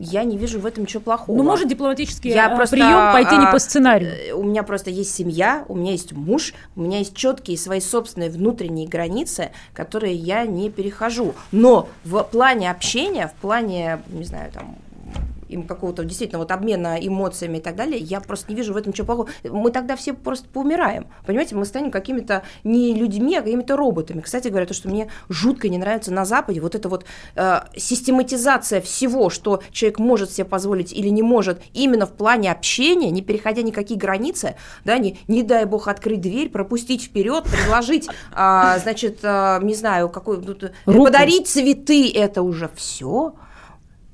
я 0.00 0.24
не 0.24 0.38
вижу 0.38 0.60
в 0.60 0.66
этом 0.66 0.84
ничего 0.84 1.00
плохого. 1.00 1.36
Ну, 1.36 1.42
может 1.42 1.68
дипломатический 1.68 2.30
я 2.30 2.46
а, 2.46 2.56
просто, 2.56 2.76
прием 2.76 3.12
пойти 3.12 3.36
не 3.36 3.50
по 3.50 3.58
сценарию. 3.58 4.12
Э, 4.28 4.32
у 4.32 4.42
меня 4.42 4.62
просто 4.62 4.75
есть 4.84 5.14
семья, 5.14 5.64
у 5.68 5.74
меня 5.74 5.92
есть 5.92 6.12
муж, 6.12 6.54
у 6.76 6.82
меня 6.82 6.98
есть 6.98 7.14
четкие 7.14 7.58
свои 7.58 7.80
собственные 7.80 8.30
внутренние 8.30 8.88
границы, 8.88 9.50
которые 9.72 10.14
я 10.14 10.46
не 10.46 10.70
перехожу. 10.70 11.34
Но 11.52 11.88
в 12.04 12.22
плане 12.22 12.70
общения, 12.70 13.28
в 13.28 13.40
плане, 13.40 14.00
не 14.08 14.24
знаю, 14.24 14.52
там, 14.52 14.76
им 15.48 15.66
какого-то 15.66 16.04
действительно 16.04 16.38
вот 16.38 16.50
обмена 16.50 16.96
эмоциями 17.00 17.58
и 17.58 17.60
так 17.60 17.76
далее, 17.76 17.98
я 17.98 18.20
просто 18.20 18.50
не 18.50 18.56
вижу 18.56 18.72
в 18.72 18.76
этом 18.76 18.92
ничего 18.92 19.06
плохого. 19.06 19.28
Мы 19.44 19.70
тогда 19.70 19.96
все 19.96 20.12
просто 20.12 20.48
поумираем. 20.48 21.06
Понимаете, 21.26 21.54
мы 21.54 21.64
станем 21.64 21.90
какими-то 21.90 22.42
не 22.64 22.94
людьми, 22.94 23.36
а 23.36 23.42
какими-то 23.42 23.76
роботами. 23.76 24.20
Кстати 24.20 24.48
говоря, 24.48 24.66
то, 24.66 24.74
что 24.74 24.88
мне 24.88 25.10
жутко 25.28 25.68
не 25.68 25.78
нравится 25.78 26.12
на 26.12 26.24
Западе, 26.24 26.60
вот 26.60 26.74
эта 26.74 26.88
вот 26.88 27.04
э, 27.34 27.60
систематизация 27.76 28.80
всего, 28.80 29.30
что 29.30 29.62
человек 29.70 29.98
может 29.98 30.30
себе 30.30 30.44
позволить 30.44 30.92
или 30.92 31.08
не 31.08 31.22
может, 31.22 31.60
именно 31.72 32.06
в 32.06 32.12
плане 32.12 32.50
общения, 32.50 33.10
не 33.10 33.22
переходя 33.22 33.62
никакие 33.62 33.98
границы, 33.98 34.56
да, 34.84 34.98
не, 34.98 35.18
не 35.28 35.42
дай 35.42 35.64
бог 35.64 35.88
открыть 35.88 36.20
дверь, 36.20 36.50
пропустить 36.50 37.04
вперед, 37.04 37.44
предложить, 37.44 38.08
э, 38.08 38.78
значит, 38.82 39.20
э, 39.22 39.60
не 39.62 39.74
знаю, 39.74 40.08
какой, 40.08 40.38
ну, 40.38 41.04
подарить 41.04 41.48
цветы, 41.48 42.10
это 42.12 42.42
уже 42.42 42.70
все 42.74 43.34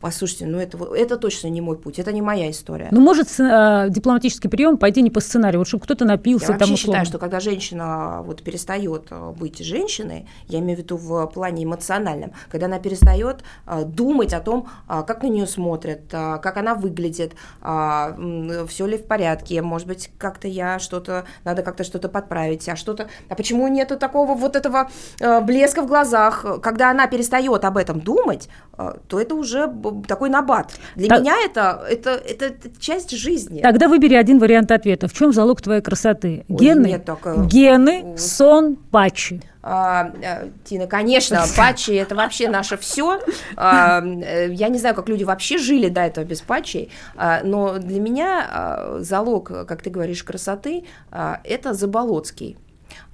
послушайте, 0.03 0.47
ну 0.47 0.59
это, 0.59 0.77
это 0.95 1.17
точно 1.17 1.49
не 1.49 1.61
мой 1.61 1.79
путь, 1.79 1.99
это 1.99 2.13
не 2.13 2.21
моя 2.21 2.51
история. 2.51 2.89
Ну, 2.91 3.01
может 3.01 3.29
э, 3.39 3.87
дипломатический 3.89 4.49
прием 4.49 4.77
пойти 4.77 5.01
не 5.01 5.11
по 5.11 5.21
сценарию, 5.21 5.61
вот 5.61 5.69
чтобы 5.69 5.85
кто-то 5.85 6.05
напился. 6.05 6.53
Я 6.53 6.59
вообще 6.59 6.77
считаю, 6.77 7.07
что 7.07 7.19
когда 7.19 7.41
женщина 7.41 8.23
вот 8.27 8.43
перестает 8.43 9.07
э, 9.11 9.31
быть 9.31 9.59
женщиной, 9.65 10.29
я 10.49 10.59
имею 10.59 10.77
в 10.77 10.83
виду 10.83 10.97
в 10.97 11.27
плане 11.27 11.65
эмоциональном, 11.65 12.33
когда 12.51 12.67
она 12.67 12.81
перестает 12.81 13.45
э, 13.67 13.85
думать 13.85 14.35
о 14.35 14.41
том, 14.41 14.69
э, 14.89 15.03
как 15.07 15.23
на 15.23 15.29
нее 15.29 15.47
смотрят, 15.47 16.13
э, 16.13 16.39
как 16.43 16.57
она 16.57 16.75
выглядит, 16.75 17.35
э, 17.63 18.67
все 18.69 18.87
ли 18.87 18.99
в 18.99 19.07
порядке, 19.07 19.63
может 19.63 19.87
быть, 19.87 20.11
как-то 20.19 20.49
я 20.49 20.81
что-то, 20.81 21.25
надо 21.45 21.63
как-то 21.63 21.85
что-то 21.85 22.09
подправить, 22.09 22.69
а 22.69 22.75
что-то, 22.75 23.09
а 23.29 23.35
почему 23.37 23.69
нету 23.69 23.97
такого 23.97 24.35
вот 24.35 24.57
этого 24.57 24.91
э, 25.21 25.41
блеска 25.43 25.83
в 25.83 25.87
глазах, 25.87 26.45
когда 26.61 26.91
она 26.91 27.07
перестает 27.07 27.65
об 27.65 27.77
этом 27.77 28.01
думать, 28.01 28.49
э, 28.77 28.95
то 29.07 29.21
это 29.21 29.37
уже 29.37 29.69
такой 30.07 30.31
набат. 30.31 30.73
Для 30.97 31.09
так... 31.09 31.21
меня 31.21 31.37
это, 31.45 31.85
это, 31.89 32.11
это, 32.11 32.47
это 32.47 32.69
часть 32.81 33.11
жизни. 33.11 33.61
Тогда 33.61 33.89
выбери 33.89 34.15
один 34.15 34.39
вариант 34.39 34.71
ответа. 34.71 35.09
В 35.09 35.13
чем 35.13 35.33
залог 35.33 35.61
твоей 35.61 35.83
красоты? 35.83 36.45
Ой, 36.49 36.57
Гены, 36.57 36.87
нет, 36.87 37.05
только... 37.05 37.37
гены, 37.45 38.17
сон, 38.17 38.77
патчи. 38.77 39.43
А, 39.63 40.13
а, 40.25 40.49
Тина, 40.65 40.87
конечно, 40.87 41.45
патчи 41.57 41.93
это 41.93 42.15
вообще 42.15 42.49
наше 42.49 42.77
все. 42.77 43.21
А, 43.57 44.03
э, 44.03 44.53
я 44.53 44.69
не 44.69 44.79
знаю, 44.79 44.95
как 44.95 45.09
люди 45.09 45.25
вообще 45.25 45.59
жили 45.59 45.89
до 45.89 46.01
этого 46.01 46.25
без 46.25 46.41
патчей, 46.41 46.91
а, 47.17 47.43
но 47.45 47.79
для 47.79 48.01
меня 48.01 48.47
а, 48.49 48.99
залог, 49.01 49.49
как 49.67 49.83
ты 49.83 49.91
говоришь, 49.91 50.25
красоты 50.25 50.85
а, 51.11 51.41
это 51.45 51.75
Заболоцкий. 51.75 52.57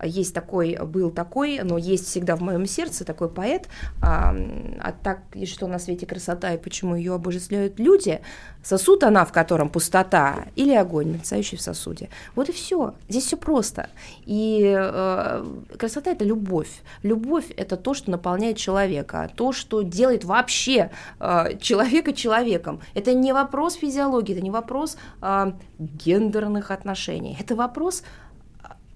Есть 0.03 0.35
такой, 0.35 0.77
был 0.77 1.11
такой, 1.11 1.61
но 1.63 1.79
есть 1.79 2.07
всегда 2.07 2.37
в 2.37 2.41
моем 2.41 2.67
сердце 2.67 3.05
такой 3.05 3.29
поэт. 3.29 3.69
А, 4.03 4.35
а 4.81 4.93
так, 4.93 5.21
и 5.35 5.47
что 5.47 5.67
на 5.67 5.79
свете 5.79 6.07
красота, 6.07 6.55
и 6.55 6.59
почему 6.59 6.95
ее 6.95 7.15
обожествляют 7.15 7.79
люди, 7.79 8.21
сосуд 8.63 9.05
она, 9.05 9.25
в 9.25 9.33
котором 9.33 9.71
пустота, 9.71 10.47
или 10.57 10.75
огонь, 10.75 11.09
мерцающий 11.13 11.57
в 11.57 11.61
сосуде. 11.61 12.09
Вот 12.35 12.49
и 12.49 12.53
все. 12.53 12.95
Здесь 13.09 13.25
все 13.25 13.37
просто. 13.37 13.89
И 14.27 14.75
э, 14.77 15.45
красота 15.79 16.11
это 16.11 16.25
любовь. 16.25 16.83
Любовь 17.03 17.47
это 17.57 17.77
то, 17.77 17.95
что 17.95 18.11
наполняет 18.11 18.57
человека, 18.57 19.31
то, 19.35 19.53
что 19.53 19.83
делает 19.83 20.25
вообще 20.25 20.91
э, 21.21 21.59
человека 21.61 22.13
человеком. 22.13 22.81
Это 22.95 23.15
не 23.15 23.33
вопрос 23.33 23.75
физиологии, 23.75 24.35
это 24.35 24.43
не 24.43 24.51
вопрос 24.51 24.97
э, 25.23 25.53
гендерных 25.79 26.71
отношений, 26.71 27.37
это 27.41 27.55
вопрос 27.55 28.03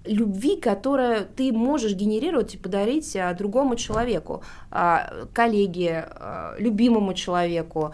любви, 0.05 0.57
которую 0.57 1.25
ты 1.35 1.51
можешь 1.51 1.93
генерировать 1.93 2.55
и 2.55 2.57
подарить 2.57 3.15
а, 3.15 3.33
другому 3.33 3.75
человеку, 3.75 4.43
а, 4.71 5.25
коллеге, 5.33 6.07
а, 6.09 6.55
любимому 6.57 7.13
человеку, 7.13 7.93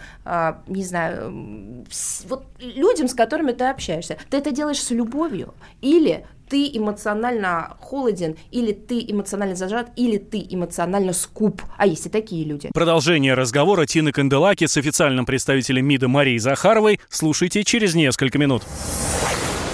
не 0.68 0.84
знаю, 0.84 1.86
вот 2.28 2.46
людям, 2.60 3.08
с 3.08 3.14
которыми 3.14 3.52
ты 3.52 3.66
общаешься. 3.66 4.18
Ты 4.30 4.38
это 4.38 4.52
делаешь 4.52 4.82
с 4.82 4.92
любовью 4.92 5.54
или 5.82 6.26
ты 6.50 6.68
эмоционально 6.74 7.78
холоден, 7.80 8.36
или 8.52 8.74
ты 8.74 9.06
эмоционально 9.08 9.56
зажат, 9.56 9.92
или 9.96 10.18
ты 10.18 10.46
эмоционально 10.50 11.14
скуп. 11.14 11.62
А 11.78 11.86
есть 11.86 12.08
и 12.08 12.10
такие 12.10 12.44
люди. 12.44 12.72
Продолжение 12.74 13.36
разговора 13.36 13.86
Тины 13.86 14.12
Канделаки 14.12 14.66
с 14.66 14.76
официальным 14.76 15.26
представителем 15.26 15.86
МИДа 15.86 16.08
Марией 16.08 16.40
Захаровой 16.40 17.00
слушайте 17.10 17.64
через 17.64 17.94
несколько 17.94 18.40
минут. 18.40 18.64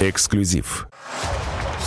Эксклюзив. 0.02 0.90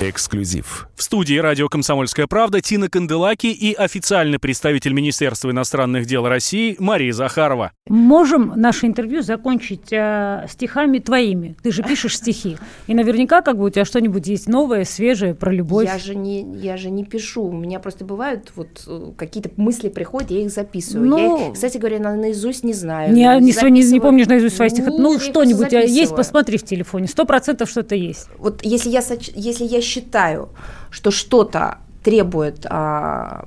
Эксклюзив. 0.00 0.88
В 0.96 1.02
студии 1.02 1.36
радио 1.36 1.68
«Комсомольская 1.68 2.26
правда» 2.26 2.62
Тина 2.62 2.88
Канделаки 2.88 3.48
и 3.48 3.74
официальный 3.74 4.38
представитель 4.38 4.94
Министерства 4.94 5.50
иностранных 5.50 6.06
дел 6.06 6.26
России 6.26 6.74
Мария 6.78 7.12
Захарова. 7.12 7.72
Можем 7.86 8.54
наше 8.56 8.86
интервью 8.86 9.20
закончить 9.20 9.92
э, 9.92 10.46
стихами 10.48 11.00
твоими. 11.00 11.54
Ты 11.62 11.70
же 11.70 11.82
пишешь 11.82 12.16
стихи. 12.16 12.56
И 12.86 12.94
наверняка 12.94 13.42
как 13.42 13.58
бы 13.58 13.64
у 13.64 13.70
тебя 13.70 13.84
что-нибудь 13.84 14.26
есть 14.26 14.48
новое, 14.48 14.84
свежее 14.84 15.34
про 15.34 15.52
любовь. 15.52 15.86
Я 15.86 15.98
же 15.98 16.14
не, 16.14 16.40
я 16.56 16.78
же 16.78 16.88
не 16.88 17.04
пишу. 17.04 17.44
У 17.44 17.52
меня 17.52 17.78
просто 17.78 18.06
бывают 18.06 18.52
вот 18.56 18.84
э, 18.86 19.12
какие-то 19.18 19.50
мысли 19.56 19.90
приходят, 19.90 20.30
я 20.30 20.40
их 20.40 20.50
записываю. 20.50 21.08
Ну, 21.10 21.18
я 21.18 21.48
их, 21.48 21.54
кстати 21.54 21.76
говоря, 21.76 21.98
на, 21.98 22.16
наизусть 22.16 22.64
не 22.64 22.72
знаю. 22.72 23.12
Не, 23.12 23.24
не, 23.40 23.52
не, 23.70 23.92
не 23.92 24.00
помнишь 24.00 24.28
наизусть 24.28 24.56
свои 24.56 24.70
стихи? 24.70 24.88
Ну, 24.88 25.18
что-нибудь 25.18 25.72
есть, 25.72 26.16
посмотри 26.16 26.56
в 26.56 26.62
телефоне. 26.62 27.06
Сто 27.06 27.26
процентов 27.26 27.68
что-то 27.68 27.94
есть. 27.94 28.28
Вот 28.38 28.62
если 28.62 28.88
я, 28.88 29.02
если 29.34 29.64
я 29.64 29.82
считаю, 29.90 30.48
что 30.90 31.10
что-то 31.10 31.78
требует 32.02 32.66
а, 32.68 33.44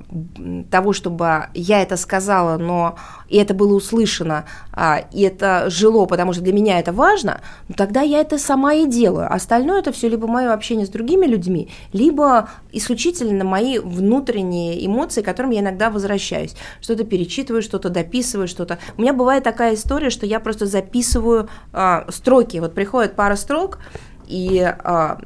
того, 0.70 0.92
чтобы 0.92 1.46
я 1.54 1.82
это 1.82 1.96
сказала, 1.96 2.56
но 2.56 2.96
и 3.28 3.36
это 3.36 3.52
было 3.52 3.74
услышано, 3.74 4.44
а, 4.72 5.04
и 5.12 5.22
это 5.22 5.68
жило, 5.70 6.06
потому 6.06 6.32
что 6.32 6.42
для 6.42 6.52
меня 6.52 6.78
это 6.78 6.92
важно, 6.92 7.40
ну, 7.68 7.74
тогда 7.76 8.02
я 8.02 8.20
это 8.20 8.38
сама 8.38 8.74
и 8.74 8.86
делаю. 8.86 9.32
Остальное 9.32 9.80
это 9.80 9.92
все 9.92 10.08
либо 10.08 10.28
мое 10.28 10.52
общение 10.52 10.86
с 10.86 10.90
другими 10.90 11.26
людьми, 11.26 11.68
либо 11.92 12.48
исключительно 12.70 13.44
мои 13.44 13.78
внутренние 13.78 14.86
эмоции, 14.86 15.22
к 15.22 15.24
которым 15.24 15.50
я 15.50 15.60
иногда 15.60 15.90
возвращаюсь. 15.90 16.54
Что-то 16.80 17.04
перечитываю, 17.04 17.62
что-то 17.62 17.88
дописываю, 17.88 18.46
что-то. 18.46 18.78
У 18.96 19.02
меня 19.02 19.12
бывает 19.12 19.42
такая 19.42 19.74
история, 19.74 20.10
что 20.10 20.26
я 20.26 20.38
просто 20.38 20.66
записываю 20.66 21.48
а, 21.72 22.06
строки. 22.10 22.58
Вот 22.58 22.74
приходит 22.74 23.16
пара 23.16 23.34
строк, 23.34 23.78
и 24.26 24.60
а, 24.62 25.18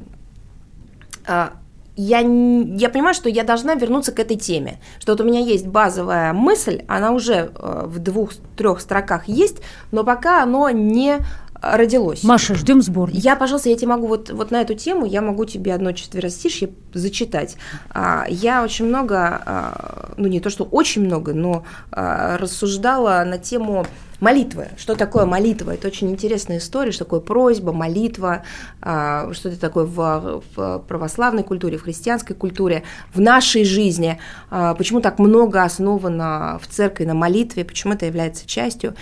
я, 1.99 2.21
я 2.21 2.89
понимаю, 2.91 3.15
что 3.15 3.29
я 3.29 3.43
должна 3.43 3.75
вернуться 3.75 4.13
к 4.13 4.21
этой 4.21 4.37
теме. 4.37 4.79
Что 5.01 5.13
вот 5.13 5.21
у 5.21 5.25
меня 5.25 5.41
есть 5.41 5.67
базовая 5.67 6.33
мысль, 6.33 6.83
она 6.87 7.11
уже 7.11 7.51
э, 7.55 7.83
в 7.87 7.99
двух-трех 7.99 8.81
строках 8.81 9.27
есть, 9.27 9.57
но 9.91 10.05
пока 10.05 10.43
оно 10.43 10.71
не 10.71 11.19
родилось. 11.61 12.23
Маша, 12.23 12.55
ждем 12.55 12.83
сборник. 12.83 13.17
Я, 13.17 13.37
пожалуйста, 13.37 13.69
я 13.69 13.77
тебе 13.77 13.89
могу 13.89 14.07
вот, 14.07 14.31
вот 14.31 14.51
на 14.51 14.61
эту 14.61 14.75
тему, 14.75 15.07
я 15.07 15.21
могу 15.21 15.45
тебе 15.45 15.75
одно 15.75 15.93
четверостишье 15.93 16.71
зачитать. 16.95 17.57
А, 17.91 18.27
я 18.29 18.63
очень 18.63 18.87
много, 18.87 19.43
а, 19.45 20.11
ну 20.17 20.29
не 20.29 20.41
то, 20.41 20.51
что 20.51 20.65
очень 20.65 21.05
много, 21.05 21.35
но 21.35 21.65
а, 21.91 22.37
рассуждала 22.39 23.25
на 23.25 23.39
тему 23.39 23.87
молитвы. 24.21 24.69
Что 24.77 24.95
такое 24.95 25.25
молитва? 25.27 25.73
Это 25.73 25.89
очень 25.89 26.11
интересная 26.11 26.59
история, 26.59 26.93
что 26.93 27.05
такое 27.05 27.21
просьба, 27.21 27.73
молитва, 27.73 28.43
что 28.81 29.49
это 29.49 29.61
такое 29.61 29.85
в, 29.85 30.43
в 30.55 30.79
православной 30.89 31.45
культуре, 31.45 31.79
в 31.79 31.83
христианской 31.83 32.35
культуре, 32.35 32.83
в 33.15 33.21
нашей 33.21 33.65
жизни, 33.65 34.19
почему 34.51 35.01
так 35.01 35.19
много 35.19 35.63
основано 35.63 36.59
в 36.63 36.67
церкви 36.67 37.05
на 37.05 37.15
молитве, 37.15 37.65
почему 37.65 37.95
это 37.95 38.07
является 38.07 38.47
частью. 38.47 38.95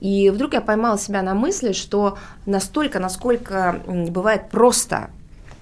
И 0.00 0.30
вдруг 0.30 0.54
я 0.54 0.60
поймала 0.60 0.98
себя 0.98 1.22
на 1.22 1.34
мысли, 1.34 1.72
что 1.72 2.18
настолько, 2.46 2.98
насколько 2.98 3.80
бывает 3.86 4.48
просто, 4.50 5.10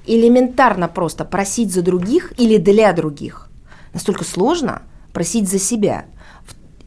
элементарно 0.06 0.88
просто 0.88 1.24
просить 1.24 1.72
за 1.72 1.82
других 1.82 2.32
или 2.38 2.56
для 2.56 2.92
других, 2.92 3.48
настолько 3.92 4.24
сложно 4.24 4.82
просить 5.12 5.48
за 5.48 5.58
себя– 5.58 6.04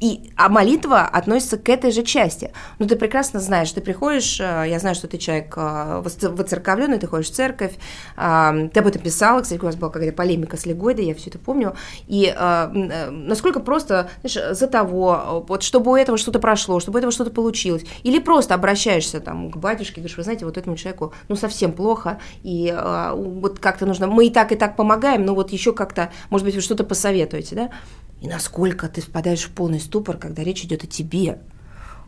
и, 0.04 0.32
а 0.36 0.50
молитва 0.50 1.04
относится 1.04 1.58
к 1.58 1.70
этой 1.70 1.92
же 1.92 2.04
части. 2.04 2.52
Ну, 2.78 2.88
ты 2.88 2.98
прекрасно 2.98 3.40
знаешь, 3.40 3.72
ты 3.72 3.80
приходишь, 3.80 4.38
э, 4.38 4.66
я 4.68 4.78
знаю, 4.80 4.96
что 4.96 5.08
ты 5.08 5.18
человек 5.18 5.54
э, 5.56 6.04
воцерковленный, 6.04 7.00
ты 7.00 7.08
ходишь 7.08 7.30
в 7.30 7.34
церковь, 7.34 7.72
э, 8.18 8.70
ты 8.74 8.80
об 8.82 8.88
этом 8.88 9.02
писала, 9.02 9.40
кстати, 9.40 9.62
у 9.62 9.64
вас 9.64 9.78
была 9.78 9.90
какая-то 9.90 10.14
полемика 10.14 10.58
с 10.58 10.66
Легойдой, 10.66 11.06
я 11.06 11.16
все 11.16 11.30
это 11.30 11.40
помню, 11.40 11.76
и 12.08 12.36
насколько 13.12 13.62
просто, 13.62 14.10
знаешь, 14.24 14.58
за 14.58 14.68
того, 14.68 15.46
вот 15.48 15.64
чтобы 15.64 15.92
у 15.92 15.96
этого 15.96 16.18
что-то 16.18 16.40
прошло, 16.40 16.82
чтобы 16.82 16.98
у 16.98 17.00
этого 17.00 17.14
что-то 17.14 17.32
получилось, 17.32 17.86
или 18.04 18.20
просто 18.20 18.56
обращаешься 18.56 19.22
там 19.22 19.52
к 19.52 19.56
батюшке, 19.56 20.02
говоришь, 20.02 20.18
вы 20.18 20.24
знаете, 20.24 20.44
вот 20.44 20.58
этому 20.58 20.76
человеку, 20.76 21.14
ну, 21.30 21.38
совсем 21.38 21.72
плохо, 21.72 22.20
и 22.44 22.76
вот 23.14 23.60
как-то 23.60 23.86
нужно, 23.86 24.08
мы 24.08 24.28
и 24.28 24.30
так, 24.30 24.52
и 24.52 24.56
так 24.56 24.76
помогаем, 24.76 25.24
но 25.26 25.34
вот 25.34 25.52
еще 25.52 25.72
как-то, 25.72 26.12
может 26.30 26.46
быть, 26.46 26.56
вы 26.56 26.62
что-то 26.62 26.84
посоветуете, 26.84 27.56
да, 27.56 27.70
и 28.24 28.28
насколько 28.28 28.88
ты 28.88 29.02
впадаешь 29.02 29.44
в 29.44 29.52
полный 29.52 29.82
ступор, 29.82 30.18
когда 30.18 30.44
речь 30.44 30.64
идет 30.64 30.86
о 30.86 30.88
тебе. 30.88 31.40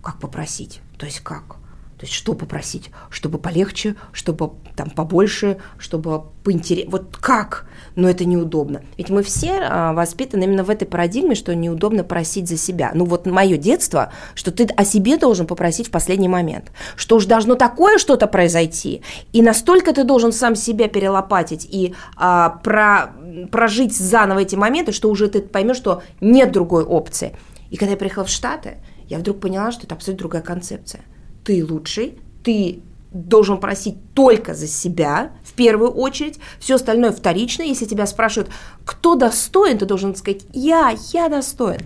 Как 0.02 0.18
попросить? 0.20 0.80
То 0.98 1.06
есть 1.06 1.20
как? 1.20 1.58
То 1.98 2.04
есть 2.04 2.14
что 2.14 2.34
попросить? 2.34 2.90
Чтобы 3.10 3.38
полегче, 3.38 3.96
чтобы 4.12 4.52
там 4.76 4.90
побольше, 4.90 5.58
чтобы 5.78 6.24
поинтереснее. 6.44 6.90
Вот 6.90 7.18
как? 7.18 7.66
Но 7.96 8.10
это 8.10 8.26
неудобно. 8.26 8.82
Ведь 8.98 9.10
мы 9.10 9.24
все 9.24 9.60
а, 9.62 9.94
воспитаны 9.94 10.44
именно 10.44 10.64
в 10.64 10.70
этой 10.70 10.86
парадигме, 10.86 11.36
что 11.36 11.56
неудобно 11.56 12.04
просить 12.04 12.50
за 12.50 12.58
себя. 12.58 12.92
Ну 12.94 13.06
вот 13.06 13.26
мое 13.26 13.58
детство, 13.58 14.12
что 14.36 14.52
ты 14.52 14.66
о 14.66 14.84
себе 14.84 15.18
должен 15.18 15.48
попросить 15.48 15.88
в 15.88 15.92
последний 15.92 16.28
момент. 16.28 16.72
Что 16.98 17.16
уж 17.16 17.26
должно 17.26 17.56
такое 17.56 17.98
что-то 17.98 18.28
произойти, 18.28 19.02
и 19.32 19.42
настолько 19.42 19.94
ты 19.94 20.04
должен 20.04 20.34
сам 20.34 20.56
себя 20.56 20.90
перелопатить 20.90 21.66
и 21.70 21.96
а, 22.18 22.50
про, 22.64 23.14
прожить 23.52 23.96
заново 23.96 24.40
эти 24.40 24.56
моменты, 24.56 24.92
что 24.92 25.10
уже 25.10 25.28
ты 25.28 25.42
поймешь, 25.42 25.78
что 25.78 26.04
нет 26.22 26.52
другой 26.52 26.84
опции. 26.84 27.36
И 27.70 27.78
когда 27.78 27.92
я 27.92 27.98
приехала 27.98 28.26
в 28.26 28.30
Штаты, 28.30 28.78
я 29.08 29.20
вдруг 29.20 29.40
поняла, 29.40 29.72
что 29.72 29.86
это 29.86 29.96
абсолютно 29.96 30.20
другая 30.20 30.42
концепция– 30.42 31.02
ты 31.46 31.64
лучший, 31.64 32.18
ты 32.44 32.82
должен 33.14 33.60
просить 33.60 33.96
только 34.14 34.54
за 34.54 34.68
себя 34.68 35.32
в 35.44 35.54
первую 35.54 35.92
очередь, 35.92 36.40
все 36.60 36.76
остальное 36.76 37.14
вторично. 37.14 37.64
Если 37.64 37.86
тебя 37.86 38.08
спрашивают, 38.08 38.52
кто 38.84 39.16
достоин, 39.16 39.78
ты 39.78 39.86
должен 39.86 40.16
сказать, 40.16 40.42
я, 40.52 40.94
я 41.14 41.30
достоин. 41.30 41.82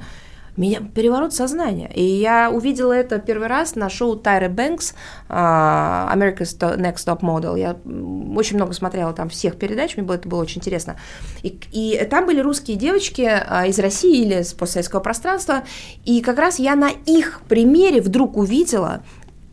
Меня 0.60 0.82
переворот 0.82 1.34
сознания. 1.34 1.89
И 1.95 2.04
я 2.04 2.52
увидела 2.52 2.91
это 2.91 3.17
первый 3.17 3.48
раз 3.48 3.76
на 3.76 3.89
шоу 3.89 4.17
Тайры 4.17 4.50
Бэнкс 4.50 4.93
America's 5.30 6.60
Next 6.60 7.06
Top 7.08 7.22
Model. 7.22 7.58
Я 7.58 7.78
очень 8.36 8.58
много 8.58 8.74
смотрела 8.74 9.13
там 9.13 9.30
всех 9.30 9.56
передач, 9.58 9.95
мне 9.95 10.06
было, 10.06 10.15
это 10.15 10.28
было 10.28 10.41
очень 10.41 10.58
интересно. 10.58 10.98
И, 11.43 11.58
и 11.72 12.06
там 12.12 12.26
были 12.26 12.41
русские 12.41 12.76
девочки 12.76 13.22
uh, 13.22 13.69
из 13.69 13.80
России 13.80 14.26
или 14.26 14.41
с 14.41 14.54
постсоветского 14.54 15.00
пространства, 15.00 15.63
и 16.04 16.19
как 16.19 16.38
раз 16.38 16.60
я 16.60 16.76
на 16.76 16.89
их 17.06 17.41
примере 17.48 18.02
вдруг 18.02 18.36
увидела, 18.36 19.02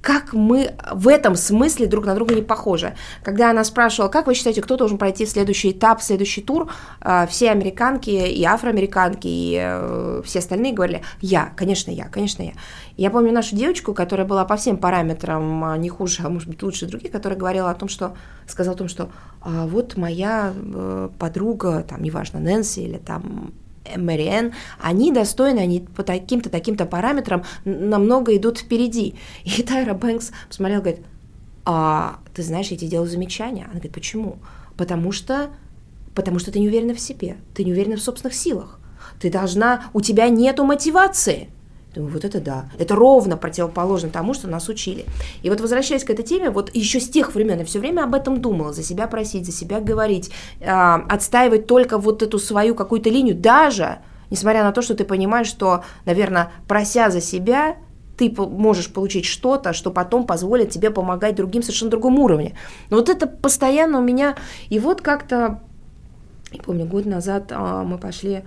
как 0.07 0.35
мы 0.35 0.71
в 0.93 1.09
этом 1.09 1.35
смысле 1.35 1.89
друг 1.89 2.07
на 2.07 2.15
друга 2.15 2.33
не 2.33 2.43
похожи. 2.43 2.95
Когда 3.25 3.51
она 3.51 3.65
спрашивала, 3.65 4.09
как 4.09 4.29
вы 4.29 4.35
считаете, 4.35 4.63
кто 4.63 4.77
должен 4.77 4.99
пройти 4.99 5.27
следующий 5.27 5.73
этап, 5.73 6.01
следующий 6.01 6.43
тур, 6.43 6.71
а, 7.01 7.27
все 7.27 7.51
американки 7.51 8.11
и 8.11 8.45
афроамериканки, 8.45 9.27
и 9.27 9.59
э, 9.61 10.23
все 10.25 10.39
остальные 10.39 10.75
говорили, 10.75 11.03
я, 11.21 11.53
конечно, 11.57 11.91
я, 11.91 12.05
конечно, 12.05 12.45
я. 12.45 12.53
Я 12.97 13.11
помню 13.11 13.33
нашу 13.33 13.57
девочку, 13.57 13.95
которая 13.95 14.29
была 14.29 14.45
по 14.45 14.55
всем 14.55 14.77
параметрам 14.77 15.65
а, 15.65 15.77
не 15.77 15.89
хуже, 15.89 16.23
а 16.25 16.29
может 16.29 16.49
быть 16.49 16.63
лучше 16.63 16.87
других, 16.87 17.11
которая 17.11 17.37
говорила 17.37 17.69
о 17.69 17.75
том, 17.75 17.89
что, 17.89 18.17
сказала 18.47 18.77
о 18.77 18.79
том, 18.79 18.87
что 18.87 19.11
а 19.41 19.67
вот 19.67 19.97
моя 19.97 20.53
э, 20.55 21.09
подруга, 21.19 21.83
там, 21.83 22.01
неважно, 22.05 22.39
Нэнси 22.39 22.79
или 22.79 22.99
там 22.99 23.55
Мэриэн, 23.97 24.53
они 24.81 25.13
достойны, 25.13 25.61
они 25.61 25.81
по 25.81 26.03
таким-то, 26.03 26.51
таким-то 26.51 26.87
параметрам 26.87 27.45
намного 27.65 28.37
идут 28.37 28.59
впереди. 28.59 29.15
И 29.45 29.63
Тайра 29.63 29.95
Бэнкс 29.95 30.33
посмотрела, 30.49 30.81
говорит, 30.81 31.05
а 31.65 32.21
ты 32.35 32.43
знаешь, 32.43 32.69
я 32.69 32.77
тебе 32.77 32.91
делаю 32.91 33.09
замечания. 33.09 33.65
Она 33.65 33.73
говорит, 33.75 33.93
почему? 33.93 34.39
Потому 34.77 35.13
что, 35.13 35.51
потому 36.15 36.39
что 36.39 36.53
ты 36.53 36.61
не 36.61 36.69
уверена 36.69 36.95
в 36.95 37.01
себе, 37.01 37.37
ты 37.55 37.65
не 37.65 37.73
уверена 37.73 37.97
в 37.97 38.03
собственных 38.03 38.35
силах. 38.35 38.79
Ты 39.21 39.31
должна, 39.31 39.85
у 39.93 40.01
тебя 40.01 40.29
нету 40.29 40.65
мотивации. 40.65 41.49
Думаю, 41.97 42.13
вот 42.13 42.27
это 42.27 42.43
да. 42.43 42.67
Это 42.79 42.95
ровно 42.95 43.39
противоположно 43.39 44.11
тому, 44.11 44.35
что 44.35 44.49
нас 44.49 44.69
учили. 44.69 45.07
И 45.43 45.49
вот 45.49 45.63
возвращаясь 45.63 46.05
к 46.05 46.11
этой 46.11 46.25
теме, 46.25 46.51
вот 46.51 46.71
еще 46.75 47.01
с 47.01 47.09
тех 47.09 47.35
времен 47.35 47.59
я 47.59 47.65
все 47.65 47.79
время 47.79 48.05
об 48.05 48.15
этом 48.15 48.43
думала, 48.43 48.75
за 48.75 48.83
себя 48.83 49.07
просить, 49.07 49.47
за 49.47 49.53
себя 49.53 49.81
говорить, 49.81 50.31
э, 50.61 50.67
отстаивать 50.69 51.67
только 51.67 51.97
вот 51.97 52.23
эту 52.23 52.39
свою 52.39 52.75
какую-то 52.75 53.09
линию, 53.09 53.35
даже 53.35 54.01
несмотря 54.31 54.63
на 54.63 54.73
то, 54.73 54.83
что 54.83 54.95
ты 54.95 55.05
понимаешь, 55.05 55.47
что, 55.47 55.85
наверное, 56.05 56.53
прося 56.69 57.09
за 57.09 57.23
себя, 57.23 57.77
ты 58.19 58.31
можешь 58.31 58.93
получить 58.93 59.25
что-то, 59.25 59.73
что 59.73 59.91
потом 59.91 60.27
позволит 60.27 60.69
тебе 60.69 60.91
помогать 60.91 61.35
другим 61.35 61.63
совершенно 61.63 61.91
другом 61.91 62.19
уровне. 62.19 62.55
Но 62.91 62.99
вот 62.99 63.09
это 63.09 63.27
постоянно 63.27 64.01
у 64.01 64.03
меня... 64.03 64.37
И 64.69 64.79
вот 64.79 65.01
как-то, 65.01 65.61
я 66.53 66.63
помню, 66.63 66.85
год 66.85 67.07
назад 67.07 67.53
а, 67.53 67.85
мы 67.85 67.97
пошли 67.97 68.43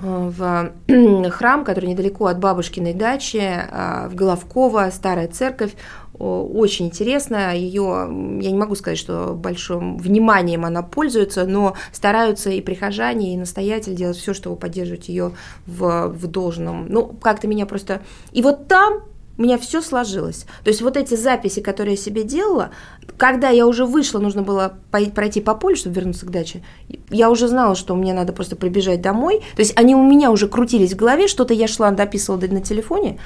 в 0.00 0.72
храм, 1.30 1.64
который 1.64 1.90
недалеко 1.90 2.26
от 2.26 2.38
бабушкиной 2.38 2.94
дачи, 2.94 3.40
а, 3.42 4.08
в 4.08 4.14
Головково, 4.14 4.90
старая 4.92 5.28
церковь, 5.28 5.74
очень 6.18 6.86
интересная, 6.86 7.54
ее, 7.54 8.08
я 8.40 8.50
не 8.50 8.56
могу 8.56 8.74
сказать, 8.74 8.98
что 8.98 9.34
большим 9.34 9.98
вниманием 9.98 10.64
она 10.64 10.82
пользуется, 10.82 11.44
но 11.44 11.74
стараются 11.92 12.50
и 12.50 12.60
прихожане, 12.60 13.34
и 13.34 13.36
настоятель 13.36 13.94
делать 13.94 14.16
все, 14.16 14.34
чтобы 14.34 14.56
поддерживать 14.56 15.08
ее 15.08 15.32
в, 15.66 16.08
в 16.08 16.26
должном. 16.26 16.86
Ну, 16.88 17.06
как-то 17.06 17.46
меня 17.46 17.66
просто... 17.66 18.02
И 18.32 18.42
вот 18.42 18.66
там 18.66 19.02
у 19.38 19.42
меня 19.42 19.56
все 19.56 19.80
сложилось. 19.80 20.46
То 20.64 20.68
есть 20.68 20.82
вот 20.82 20.96
эти 20.96 21.14
записи, 21.14 21.60
которые 21.60 21.94
я 21.94 22.00
себе 22.00 22.24
делала, 22.24 22.70
когда 23.16 23.48
я 23.48 23.66
уже 23.66 23.84
вышла, 23.84 24.18
нужно 24.18 24.42
было 24.42 24.74
пройти 24.90 25.40
по 25.40 25.54
полю, 25.54 25.76
чтобы 25.76 25.96
вернуться 25.96 26.26
к 26.26 26.30
даче, 26.30 26.62
я 27.10 27.30
уже 27.30 27.48
знала, 27.48 27.74
что 27.74 27.94
мне 27.94 28.12
надо 28.12 28.32
просто 28.32 28.56
прибежать 28.56 29.00
домой. 29.00 29.40
То 29.56 29.62
есть 29.62 29.72
они 29.76 29.94
у 29.94 30.02
меня 30.02 30.30
уже 30.30 30.48
крутились 30.48 30.92
в 30.92 30.96
голове, 30.96 31.28
что-то 31.28 31.54
я 31.54 31.66
шла, 31.66 31.90
дописывала 31.90 32.40
на 32.40 32.60
телефоне, 32.60 33.18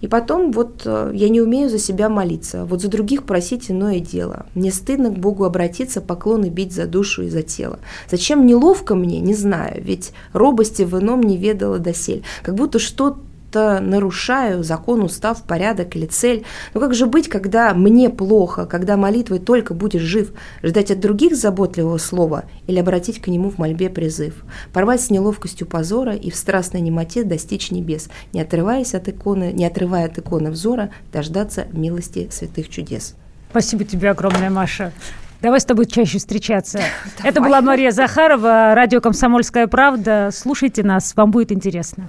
и 0.00 0.08
потом 0.08 0.52
вот 0.52 0.82
э, 0.84 1.12
я 1.14 1.28
не 1.28 1.40
умею 1.40 1.68
за 1.68 1.78
себя 1.78 2.08
молиться. 2.08 2.64
Вот 2.64 2.80
за 2.80 2.88
других 2.88 3.24
просить 3.24 3.70
иное 3.70 4.00
дело. 4.00 4.46
Мне 4.54 4.72
стыдно 4.72 5.10
к 5.10 5.18
Богу 5.18 5.44
обратиться, 5.44 6.00
поклоны 6.00 6.46
бить 6.46 6.72
за 6.72 6.86
душу 6.86 7.22
и 7.22 7.28
за 7.28 7.42
тело. 7.42 7.78
Зачем 8.10 8.46
неловко 8.46 8.94
мне, 8.94 9.20
не 9.20 9.34
знаю, 9.34 9.82
ведь 9.82 10.12
робости 10.32 10.82
в 10.82 10.98
ином 10.98 11.22
не 11.22 11.36
ведала 11.36 11.78
досель. 11.78 12.22
Как 12.42 12.54
будто 12.54 12.78
что 12.78 13.06
будто 13.06 13.25
нарушаю 13.54 14.62
закон, 14.62 15.02
устав, 15.02 15.42
порядок 15.42 15.96
или 15.96 16.06
цель. 16.06 16.44
Но 16.74 16.80
как 16.80 16.94
же 16.94 17.06
быть, 17.06 17.28
когда 17.28 17.74
мне 17.74 18.10
плохо, 18.10 18.66
когда 18.66 18.96
молитвой 18.96 19.38
только 19.38 19.74
будешь 19.74 20.02
жив, 20.02 20.32
ждать 20.62 20.90
от 20.90 21.00
других 21.00 21.36
заботливого 21.36 21.98
слова 21.98 22.44
или 22.66 22.78
обратить 22.78 23.20
к 23.20 23.28
нему 23.28 23.50
в 23.50 23.58
мольбе 23.58 23.88
призыв, 23.90 24.44
порвать 24.72 25.00
с 25.00 25.10
неловкостью 25.10 25.66
позора 25.66 26.14
и 26.14 26.30
в 26.30 26.36
страстной 26.36 26.80
немоте 26.80 27.24
достичь 27.24 27.70
небес, 27.70 28.08
не 28.32 28.40
отрываясь 28.40 28.94
от 28.94 29.08
иконы, 29.08 29.52
не 29.52 29.64
отрывая 29.64 30.06
от 30.06 30.18
иконы 30.18 30.50
взора, 30.50 30.90
дождаться 31.12 31.66
милости 31.72 32.28
святых 32.30 32.68
чудес. 32.68 33.14
Спасибо 33.50 33.84
тебе 33.84 34.10
огромное, 34.10 34.50
Маша. 34.50 34.92
Давай 35.40 35.60
с 35.60 35.64
тобой 35.64 35.86
чаще 35.86 36.18
встречаться. 36.18 36.80
Это 37.22 37.40
была 37.40 37.60
Мария 37.60 37.90
Захарова, 37.90 38.74
радио 38.74 39.00
«Комсомольская 39.00 39.66
правда». 39.66 40.30
Слушайте 40.32 40.82
нас, 40.82 41.14
вам 41.14 41.30
будет 41.30 41.52
интересно. 41.52 42.08